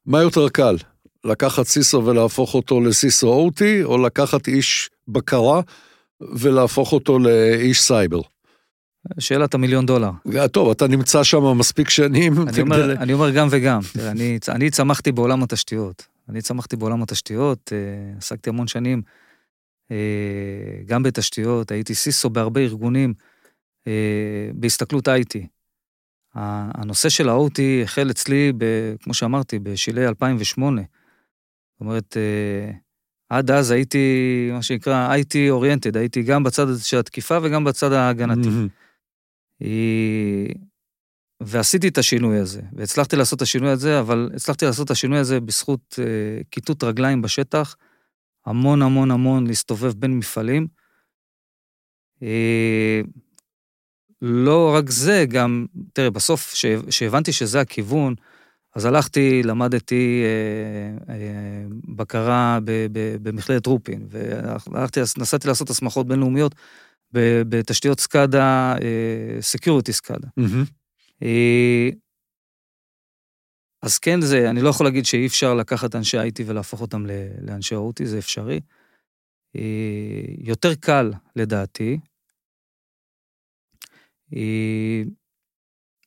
[0.06, 0.76] מה יותר קל,
[1.24, 5.62] לקחת סיסו ולהפוך אותו לסיסו אוטי, או לקחת איש בקרה
[6.22, 8.22] ולהפוך אותו לאיש סייבר?
[9.20, 10.12] שאלת המיליון דולר.
[10.36, 12.34] אה, טוב, אתה נמצא שם מספיק שנים.
[12.48, 13.80] אני אומר, אני אומר גם וגם.
[14.00, 16.08] אני, אני צמחתי בעולם התשתיות.
[16.30, 19.02] אני צמחתי בעולם התשתיות, אה, עסקתי המון שנים
[19.92, 19.98] אה,
[20.86, 23.14] גם בתשתיות, הייתי סיסו בהרבה ארגונים,
[23.88, 25.38] אה, בהסתכלות IT.
[26.36, 28.66] הנושא של ה-OT החל אצלי, ב,
[29.02, 30.82] כמו שאמרתי, בשלהי 2008.
[31.80, 32.72] זאת אומרת, אה,
[33.30, 38.50] עד אז הייתי, מה שנקרא, IT אוריינטד, הייתי גם בצד של התקיפה וגם בצד ההגנתי.
[41.44, 45.40] ועשיתי את השינוי הזה, והצלחתי לעשות את השינוי הזה, אבל הצלחתי לעשות את השינוי הזה
[45.40, 46.00] בזכות
[46.52, 47.76] כיתות רגליים בשטח,
[48.46, 50.68] המון המון המון להסתובב בין מפעלים.
[52.24, 53.02] אה,
[54.22, 56.54] לא רק זה, גם, תראה, בסוף,
[56.88, 58.16] כשהבנתי שזה הכיוון,
[58.76, 61.66] אז הלכתי, למדתי אה, אה,
[61.96, 62.60] בקרה
[63.22, 66.56] במכללת רופין, והלכתי, נסעתי לעשות הסמכות בינלאומיות
[67.50, 68.76] בתשתיות SCADA,
[69.42, 70.28] security SCADA.
[73.82, 77.06] אז כן זה, אני לא יכול להגיד שאי אפשר לקחת אנשי IT ולהפוך אותם
[77.42, 78.60] לאנשי OT, זה אפשרי.
[79.56, 82.00] אה, יותר קל, לדעתי,
[84.36, 85.04] אה,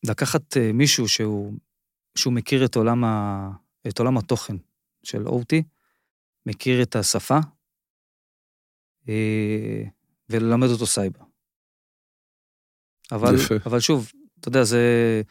[0.07, 1.53] לקחת אה, מישהו שהוא,
[2.19, 3.49] שהוא מכיר את עולם, ה,
[3.89, 4.57] את עולם התוכן
[5.03, 5.63] של OT,
[6.47, 7.39] מכיר את השפה,
[10.29, 11.21] וללמד אותו סייבר.
[13.13, 13.35] אבל,
[13.67, 15.23] אבל שוב, אתה יודע, זה...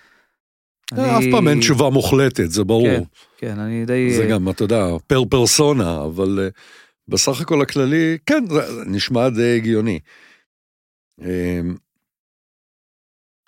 [0.92, 1.18] אני...
[1.18, 2.88] אף פעם אין תשובה מוחלטת, זה ברור.
[2.88, 3.04] כן,
[3.38, 4.14] כן, אני די...
[4.18, 6.48] זה גם, אתה יודע, פר פרסונה, אבל אה,
[7.08, 10.00] בסך הכל הכללי, כן, זה נשמע די הגיוני.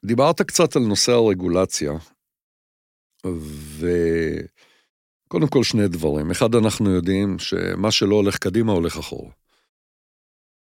[0.06, 1.92] דיברת קצת על נושא הרגולציה,
[3.78, 6.32] וקודם כל שני דברים.
[6.32, 9.32] אחד, אנחנו יודעים שמה שלא הולך קדימה הולך אחורה.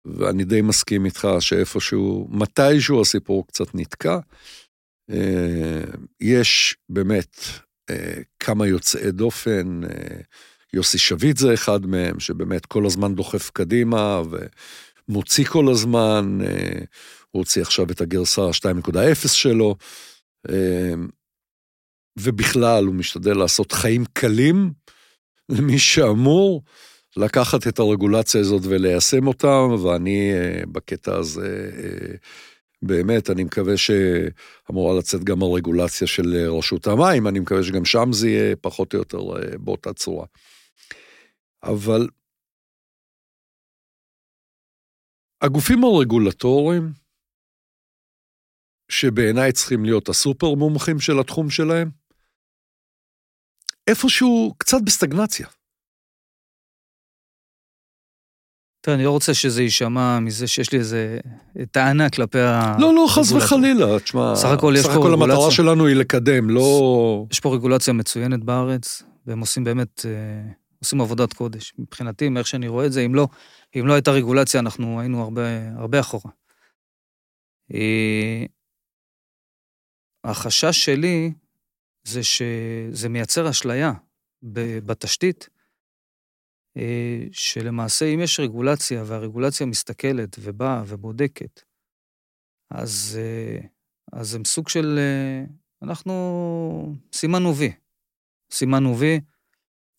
[0.06, 4.18] ואני די מסכים איתך שאיפשהו, מתישהו הסיפור קצת נתקע,
[5.12, 5.84] אה,
[6.22, 7.38] יש באמת
[7.90, 10.22] אה, כמה יוצאי דופן, אה,
[10.74, 14.22] יוסי שביט זה אחד מהם, שבאמת כל הזמן דוחף קדימה
[15.10, 16.38] ומוציא כל הזמן,
[17.32, 19.76] הוא הוציא עכשיו את הגרסה 2.0 שלו,
[22.20, 24.74] ובכלל הוא משתדל לעשות חיים קלים
[25.50, 26.64] למי שאמור
[27.18, 30.32] לקחת את הרגולציה הזאת וליישם אותה, ואני
[30.72, 31.72] בקטע הזה
[32.84, 38.10] באמת, אני מקווה שאמורה לצאת גם הרגולציה של אה, רשות המים, אני מקווה שגם שם
[38.12, 40.26] זה יהיה פחות או יותר אה, באותה צורה.
[41.64, 42.08] אבל
[45.42, 46.92] הגופים הרגולטוריים,
[48.92, 51.90] שבעיניי צריכים להיות הסופר מומחים של התחום שלהם,
[53.88, 55.48] איפשהו קצת בסטגנציה.
[58.82, 61.20] תראה, אני לא רוצה שזה יישמע מזה שיש לי איזה
[61.72, 62.76] טענה כלפי ה...
[62.80, 65.56] לא, לא, חס וחלילה, תשמע, סך הכל יש סך פה הכל המטרה רגולציה.
[65.56, 67.26] שלנו היא לקדם, לא...
[67.32, 71.74] יש פה רגולציה מצוינת בארץ, והם עושים באמת, אה, עושים עבודת קודש.
[71.80, 73.28] מבחינתי, מאיך שאני רואה את זה, אם לא,
[73.76, 75.42] אם לא הייתה רגולציה, אנחנו היינו הרבה,
[75.78, 76.32] הרבה אחורה.
[77.74, 78.46] אה,
[80.24, 81.34] החשש שלי
[82.04, 83.94] זה שזה מייצר אשליה
[84.86, 85.50] בתשתית,
[86.78, 91.62] אה, שלמעשה אם יש רגולציה והרגולציה מסתכלת ובאה ובודקת,
[92.72, 93.68] אז, אה,
[94.12, 95.46] אז הם סוג של, אה,
[95.82, 97.74] אנחנו סימנו וי.
[98.52, 99.20] סימנו וי,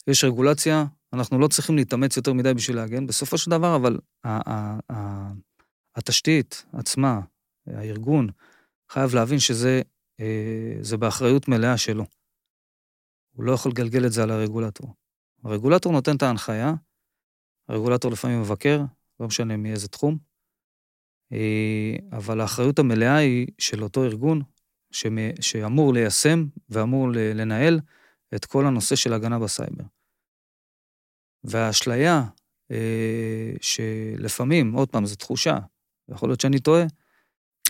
[0.07, 3.07] יש רגולציה, אנחנו לא צריכים להתאמץ יותר מדי בשביל להגן.
[3.07, 3.99] בסופו של דבר, אבל
[5.97, 7.21] התשתית עצמה,
[7.67, 8.29] הארגון,
[8.91, 9.83] חייב להבין שזה
[10.81, 12.05] זה באחריות מלאה שלו.
[13.37, 14.95] הוא לא יכול לגלגל את זה על הרגולטור.
[15.45, 16.75] הרגולטור נותן את ההנחיה,
[17.69, 18.81] הרגולטור לפעמים מבקר,
[19.21, 20.19] לא משנה מאיזה תחום,
[21.33, 24.43] אה, אבל האחריות המלאה היא של אותו ארגון
[25.41, 27.81] שאמור ליישם ואמור לנהל
[28.35, 29.85] את כל הנושא של הגנה בסייבר.
[31.45, 32.23] והאשליה,
[32.71, 35.59] אה, שלפעמים, עוד פעם, זו תחושה,
[36.09, 36.85] יכול להיות שאני טועה,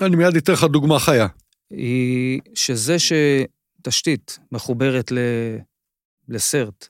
[0.02, 1.26] אני מיד אתן לך דוגמה חיה.
[1.76, 5.18] היא שזה שתשתית מחוברת ל...
[6.28, 6.88] לסרט,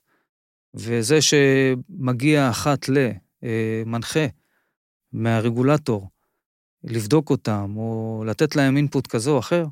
[0.73, 2.79] וזה שמגיע אחת
[3.43, 4.25] למנחה
[5.11, 6.09] מהרגולטור
[6.83, 9.65] לבדוק אותם, או לתת להם אינפוט כזה או אחר,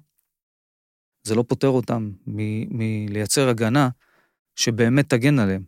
[1.23, 3.89] זה לא פוטר אותם מ- מלייצר הגנה
[4.55, 5.63] שבאמת תגן עליהם.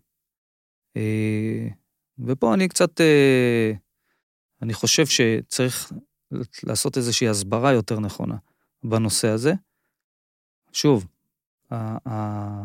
[0.97, 1.67] אה,
[2.19, 3.71] ופה אני קצת, אה,
[4.61, 5.91] אני חושב שצריך
[6.63, 8.35] לעשות איזושהי הסברה יותר נכונה
[8.89, 9.53] בנושא הזה.
[10.71, 11.05] שוב,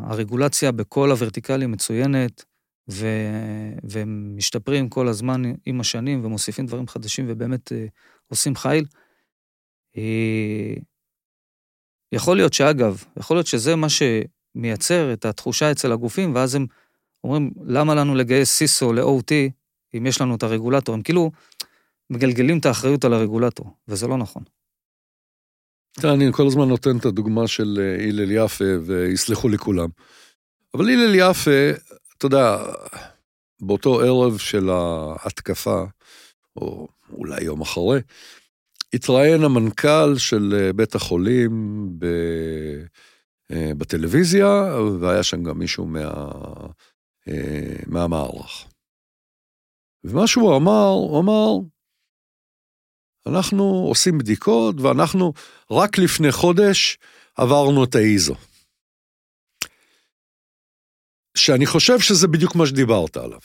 [0.07, 2.45] הרגולציה בכל הוורטיקלים מצוינת,
[2.89, 7.85] ו- והם משתפרים כל הזמן עם השנים ומוסיפים דברים חדשים ובאמת אה,
[8.27, 8.85] עושים חיל.
[9.97, 10.73] אה,
[12.11, 16.65] יכול להיות שאגב, יכול להיות שזה מה שמייצר את התחושה אצל הגופים, ואז הם
[17.23, 19.33] אומרים, למה לנו לגייס סיסו ל-OT
[19.97, 20.95] אם יש לנו את הרגולטור?
[20.95, 21.31] הם כאילו
[22.09, 24.43] מגלגלים את האחריות על הרגולטור, וזה לא נכון.
[25.93, 29.89] תראה, אני כל הזמן נותן את הדוגמה של אה, הלל יפה, ויסלחו לי כולם.
[30.73, 31.69] אבל הלל יפה,
[32.17, 32.57] אתה יודע,
[33.61, 35.83] באותו ערב של ההתקפה,
[36.55, 37.99] או אולי יום אחרי,
[38.93, 42.05] התראיין המנכ"ל של אה, בית החולים ב...
[43.51, 46.11] אה, בטלוויזיה, והיה שם גם מישהו מה...
[47.87, 48.65] מהמערך.
[50.03, 51.67] ומה שהוא אמר, הוא אמר,
[53.27, 55.33] אנחנו עושים בדיקות, ואנחנו
[55.71, 56.97] רק לפני חודש
[57.35, 58.35] עברנו את האיזו.
[61.37, 63.39] שאני חושב שזה בדיוק מה שדיברת עליו.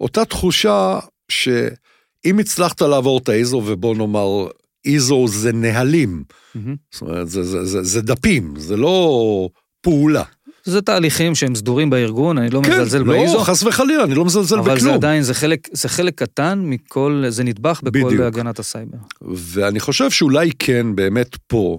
[0.00, 0.98] אותה תחושה
[1.30, 4.48] שאם הצלחת לעבור את האיזו, ובוא נאמר,
[4.84, 6.24] איזו זה נהלים,
[6.54, 6.76] מהמם.
[6.90, 9.48] זאת אומרת, זה, זה, זה, זה דפים, זה לא
[9.80, 10.24] פעולה.
[10.68, 14.58] זה תהליכים שהם סדורים בארגון, אני לא מזלזל לא, באיזו, חס וחלילה, אני לא מזלזל
[14.58, 14.94] אבל זה בכלום.
[14.94, 18.20] עדיין, זה חלק, זה חלק קטן מכל, זה נדבך בכל בדיוק.
[18.20, 18.98] הגנת הסייבר.
[19.20, 21.78] ואני חושב שאולי כן, באמת פה,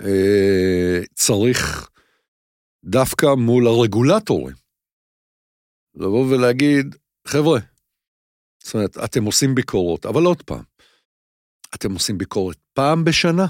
[0.00, 1.88] אה, צריך
[2.84, 4.56] דווקא מול הרגולטורים,
[5.94, 6.96] לבוא ולהגיד,
[7.28, 7.60] חבר'ה,
[8.64, 10.62] זאת אומרת, אתם עושים ביקורות, אבל עוד פעם,
[11.74, 13.46] אתם עושים ביקורת פעם בשנה?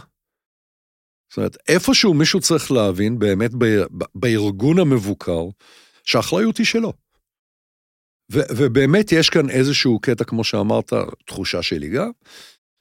[1.33, 5.45] זאת אומרת, איפשהו מישהו צריך להבין באמת ב- ב- בארגון המבוקר,
[6.05, 6.93] שהאחריות היא שלו.
[8.33, 10.93] ו- ובאמת יש כאן איזשהו קטע, כמו שאמרת,
[11.26, 12.11] תחושה שלי גם,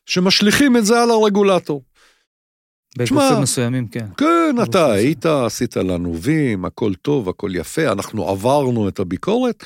[0.06, 1.84] שמשליכים את זה על הרגולטור.
[2.98, 4.06] בגופים מסוימים, כן.
[4.18, 4.92] כן, אתה.
[4.92, 9.64] היית, עשית לנו ווים, הכל טוב, הכל יפה, אנחנו עברנו את הביקורת,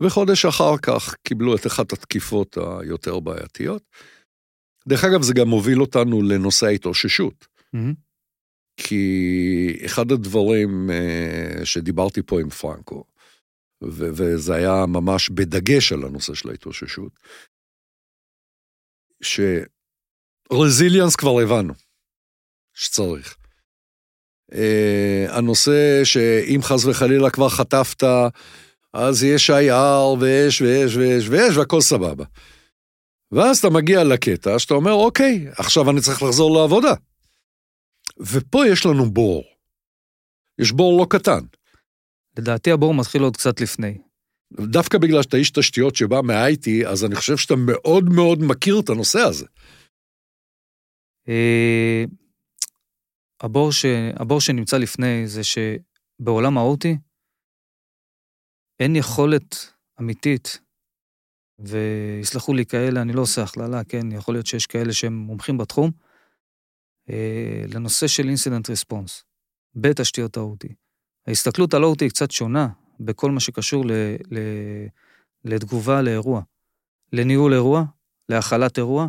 [0.00, 3.82] וחודש אחר כך קיבלו את אחת התקיפות היותר בעייתיות.
[4.88, 7.94] דרך אגב, זה גם מוביל אותנו לנושא ההתאוששות, מהמם.
[8.76, 13.04] כי אחד הדברים אה, שדיברתי פה עם פרנקו,
[13.84, 17.12] ו- וזה היה ממש בדגש על הנושא של ההתאוששות,
[19.22, 21.74] שרזיליאנס כבר הבנו
[22.74, 23.36] שצריך.
[24.52, 28.02] אה, הנושא שאם חס וחלילה כבר חטפת,
[28.92, 32.24] אז יש IR ויש ויש ויש ויש והכל סבבה.
[33.32, 36.94] ואז אתה מגיע לקטע שאתה אומר, אוקיי, עכשיו אני צריך לחזור לעבודה.
[38.22, 39.44] ופה יש לנו בור.
[40.60, 41.46] יש בור לא קטן.
[42.38, 43.98] לדעתי הבור מתחיל עוד קצת לפני.
[44.52, 48.88] דווקא בגלל שאתה איש תשתיות שבא מה-IT, אז אני חושב שאתה מאוד מאוד מכיר את
[48.88, 49.46] הנושא הזה.
[51.28, 52.04] אה,
[53.40, 53.84] הבור, ש...
[54.20, 56.86] הבור שנמצא לפני זה שבעולם ה-OT
[58.80, 60.60] אין יכולת אמיתית
[61.58, 65.90] ויסלחו לי כאלה, אני לא עושה הכללה, כן, יכול להיות שיש כאלה שהם מומחים בתחום,
[67.12, 69.24] אה, לנושא של אינסידנט ריספונס
[69.74, 70.72] בתשתיות ה-OT.
[71.26, 72.68] ההסתכלות על OT היא קצת שונה
[73.00, 73.92] בכל מה שקשור ל,
[74.30, 74.38] ל,
[75.44, 76.42] לתגובה לאירוע,
[77.12, 77.84] לניהול אירוע,
[78.28, 79.06] להכלת אירוע.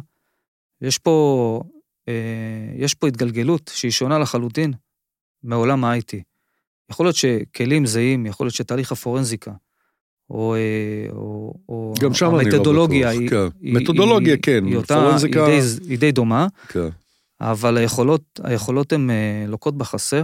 [0.81, 1.61] יש פה,
[2.07, 4.73] אה, יש פה התגלגלות שהיא שונה לחלוטין
[5.43, 6.21] מעולם ה-IT.
[6.89, 9.51] יכול להיות שכלים זהים, יכול להיות שתהליך הפורנזיקה,
[10.29, 13.47] או, אה, או, או גם שם אני לא בטוח, היא, כן.
[13.61, 15.45] היא, מתודולוגיה, היא, כן, היא אותה, פורנזיקה...
[15.45, 16.89] היא די, היא די דומה, כן.
[17.51, 20.23] אבל היכולות, היכולות הן אה, לוקות בחסר.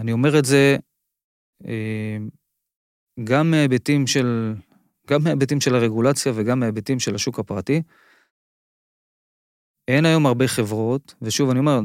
[0.00, 0.76] אני אומר את זה
[3.24, 4.54] גם מהיבטים של,
[5.06, 7.82] גם מהיבטים של הרגולציה וגם מהיבטים של השוק הפרטי.
[9.88, 11.80] אין היום הרבה חברות, ושוב, אני אומר,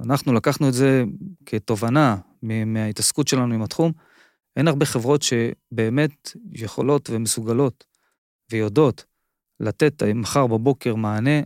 [0.00, 1.04] אנחנו לקחנו את זה
[1.46, 3.92] כתובנה מההתעסקות שלנו עם התחום,
[4.56, 7.84] אין הרבה חברות שבאמת יכולות ומסוגלות
[8.50, 9.04] ויודעות
[9.60, 11.40] לתת מחר בבוקר מענה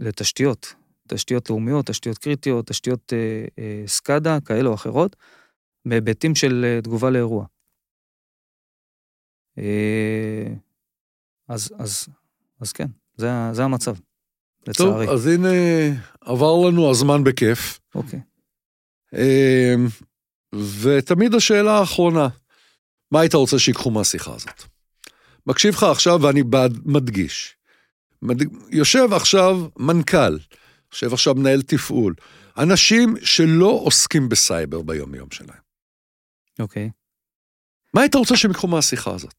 [0.00, 0.74] לתשתיות,
[1.08, 5.16] תשתיות לאומיות, תשתיות קריטיות, תשתיות אה, אה, סקאדה, כאלה או אחרות,
[5.88, 7.46] בהיבטים של אה, תגובה לאירוע.
[9.58, 10.54] אה,
[11.48, 12.08] אז, אז,
[12.60, 12.86] אז כן,
[13.16, 13.94] זה, זה המצב,
[14.66, 15.06] לצערי.
[15.06, 15.48] טוב, אז הנה,
[16.20, 17.80] עבר לנו הזמן בכיף.
[17.94, 18.20] אוקיי.
[19.14, 19.74] אה,
[20.82, 22.28] ותמיד השאלה האחרונה,
[23.10, 24.77] מה היית רוצה שיקחו מהשיחה הזאת?
[25.48, 26.42] מקשיב לך עכשיו ואני
[26.84, 27.56] מדגיש.
[28.70, 30.38] יושב עכשיו מנכ"ל,
[30.92, 32.14] יושב עכשיו מנהל תפעול,
[32.58, 35.60] אנשים שלא עוסקים בסייבר ביום-יום שלהם.
[36.58, 36.90] אוקיי.
[37.94, 39.34] מה היית רוצה שהם יקחו מהשיחה הזאת?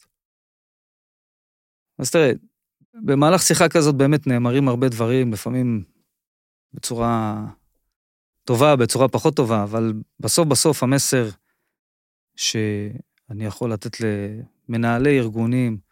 [1.97, 2.31] אז תראה,
[2.93, 5.83] במהלך שיחה כזאת באמת נאמרים הרבה דברים, לפעמים
[6.73, 7.45] בצורה
[8.43, 11.29] טובה, בצורה פחות טובה, אבל בסוף בסוף המסר
[12.35, 13.97] שאני יכול לתת
[14.69, 15.88] למנהלי ארגונים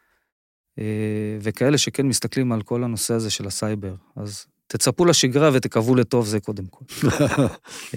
[1.42, 6.40] וכאלה שכן מסתכלים על כל הנושא הזה של הסייבר, אז תצפו לשגרה ותקוו לטוב זה
[6.40, 6.86] קודם כל.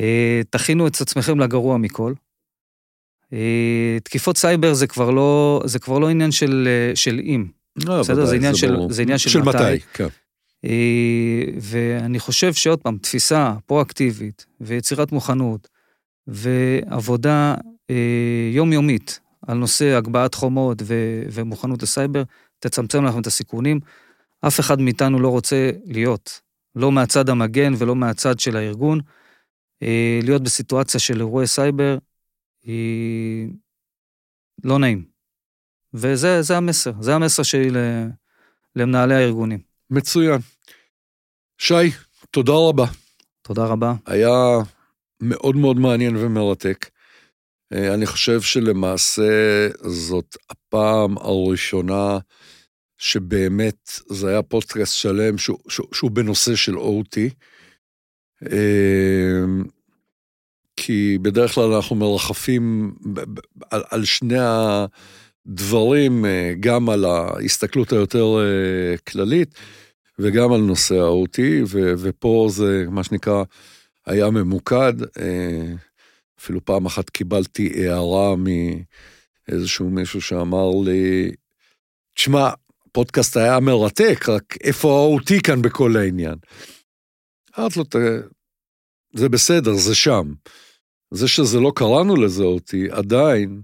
[0.01, 2.13] אה, תכינו את עצמכם לגרוע מכל.
[3.33, 7.47] אה, תקיפות סייבר זה כבר לא, זה כבר לא עניין של, של אם.
[7.87, 8.27] לא, בסדר?
[8.27, 9.59] זה עניין, של, זה עניין של, של מתי.
[9.59, 10.09] מתי כן.
[10.65, 15.69] אה, ואני חושב שעוד פעם, תפיסה פרואקטיבית ויצירת מוכנות
[16.27, 17.55] ועבודה
[17.91, 20.95] אה, יומיומית על נושא הגבהת חומות ו,
[21.33, 22.23] ומוכנות לסייבר,
[22.59, 23.81] תצמצם לכם את הסיכונים.
[24.47, 26.41] אף אחד מאיתנו לא רוצה להיות,
[26.77, 29.01] לא מהצד המגן ולא מהצד של הארגון,
[29.83, 31.99] אה, להיות בסיטואציה של אירועי סייבר
[32.63, 33.49] היא
[34.65, 35.05] לא נעים.
[35.95, 37.69] וזה המסר, זה המסר שלי
[38.77, 39.59] למנהלי הארגונים.
[39.91, 40.41] מצוין.
[41.59, 41.91] שי,
[42.31, 42.87] תודה רבה.
[43.43, 43.95] תודה רבה.
[44.07, 44.31] היה
[45.21, 46.91] מאוד מאוד מעניין ומרתק.
[47.73, 52.19] אה, אני חושב שלמעשה זאת הפעם הראשונה
[52.99, 57.19] שבאמת זה היה פודקאסט שלם שהוא, שהוא, שהוא בנושא של OT.
[58.53, 59.45] אה,
[60.77, 62.95] כי בדרך כלל אנחנו מרחפים
[63.71, 64.87] על, על שני ה...
[65.47, 68.37] דברים אה, גם על ההסתכלות היותר
[69.09, 69.55] כללית
[70.19, 71.39] וגם על נושא ה-OT,
[71.73, 73.43] ופה זה מה שנקרא
[74.07, 74.93] היה ממוקד.
[76.41, 78.35] אפילו פעם אחת קיבלתי הערה
[79.49, 81.33] מאיזשהו מישהו שאמר לי,
[82.15, 82.51] תשמע,
[82.93, 86.35] פודקאסט היה מרתק, רק איפה ה-OT כאן בכל העניין?
[87.59, 87.85] אמרתי לו,
[89.15, 90.33] זה בסדר, זה שם.
[91.11, 93.63] זה שזה לא קראנו לזה אותי, עדיין,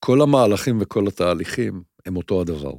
[0.00, 2.74] כל המהלכים וכל התהליכים הם אותו הדבר.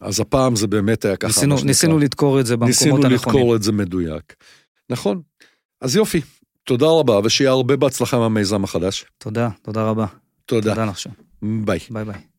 [0.00, 1.26] אז הפעם זה באמת היה ככה.
[1.26, 3.12] ניסינו, ניסינו לדקור את זה במקומות הנכונים.
[3.12, 4.34] ניסינו לדקור את זה מדויק.
[4.90, 5.22] נכון.
[5.80, 6.20] אז יופי,
[6.66, 9.04] תודה רבה, ושיהיה הרבה בהצלחה במיזם החדש.
[9.18, 10.06] תודה, תודה רבה.
[10.46, 10.70] תודה.
[10.70, 11.10] תודה לך שם.
[11.42, 11.78] ביי.
[11.90, 12.35] ביי ביי.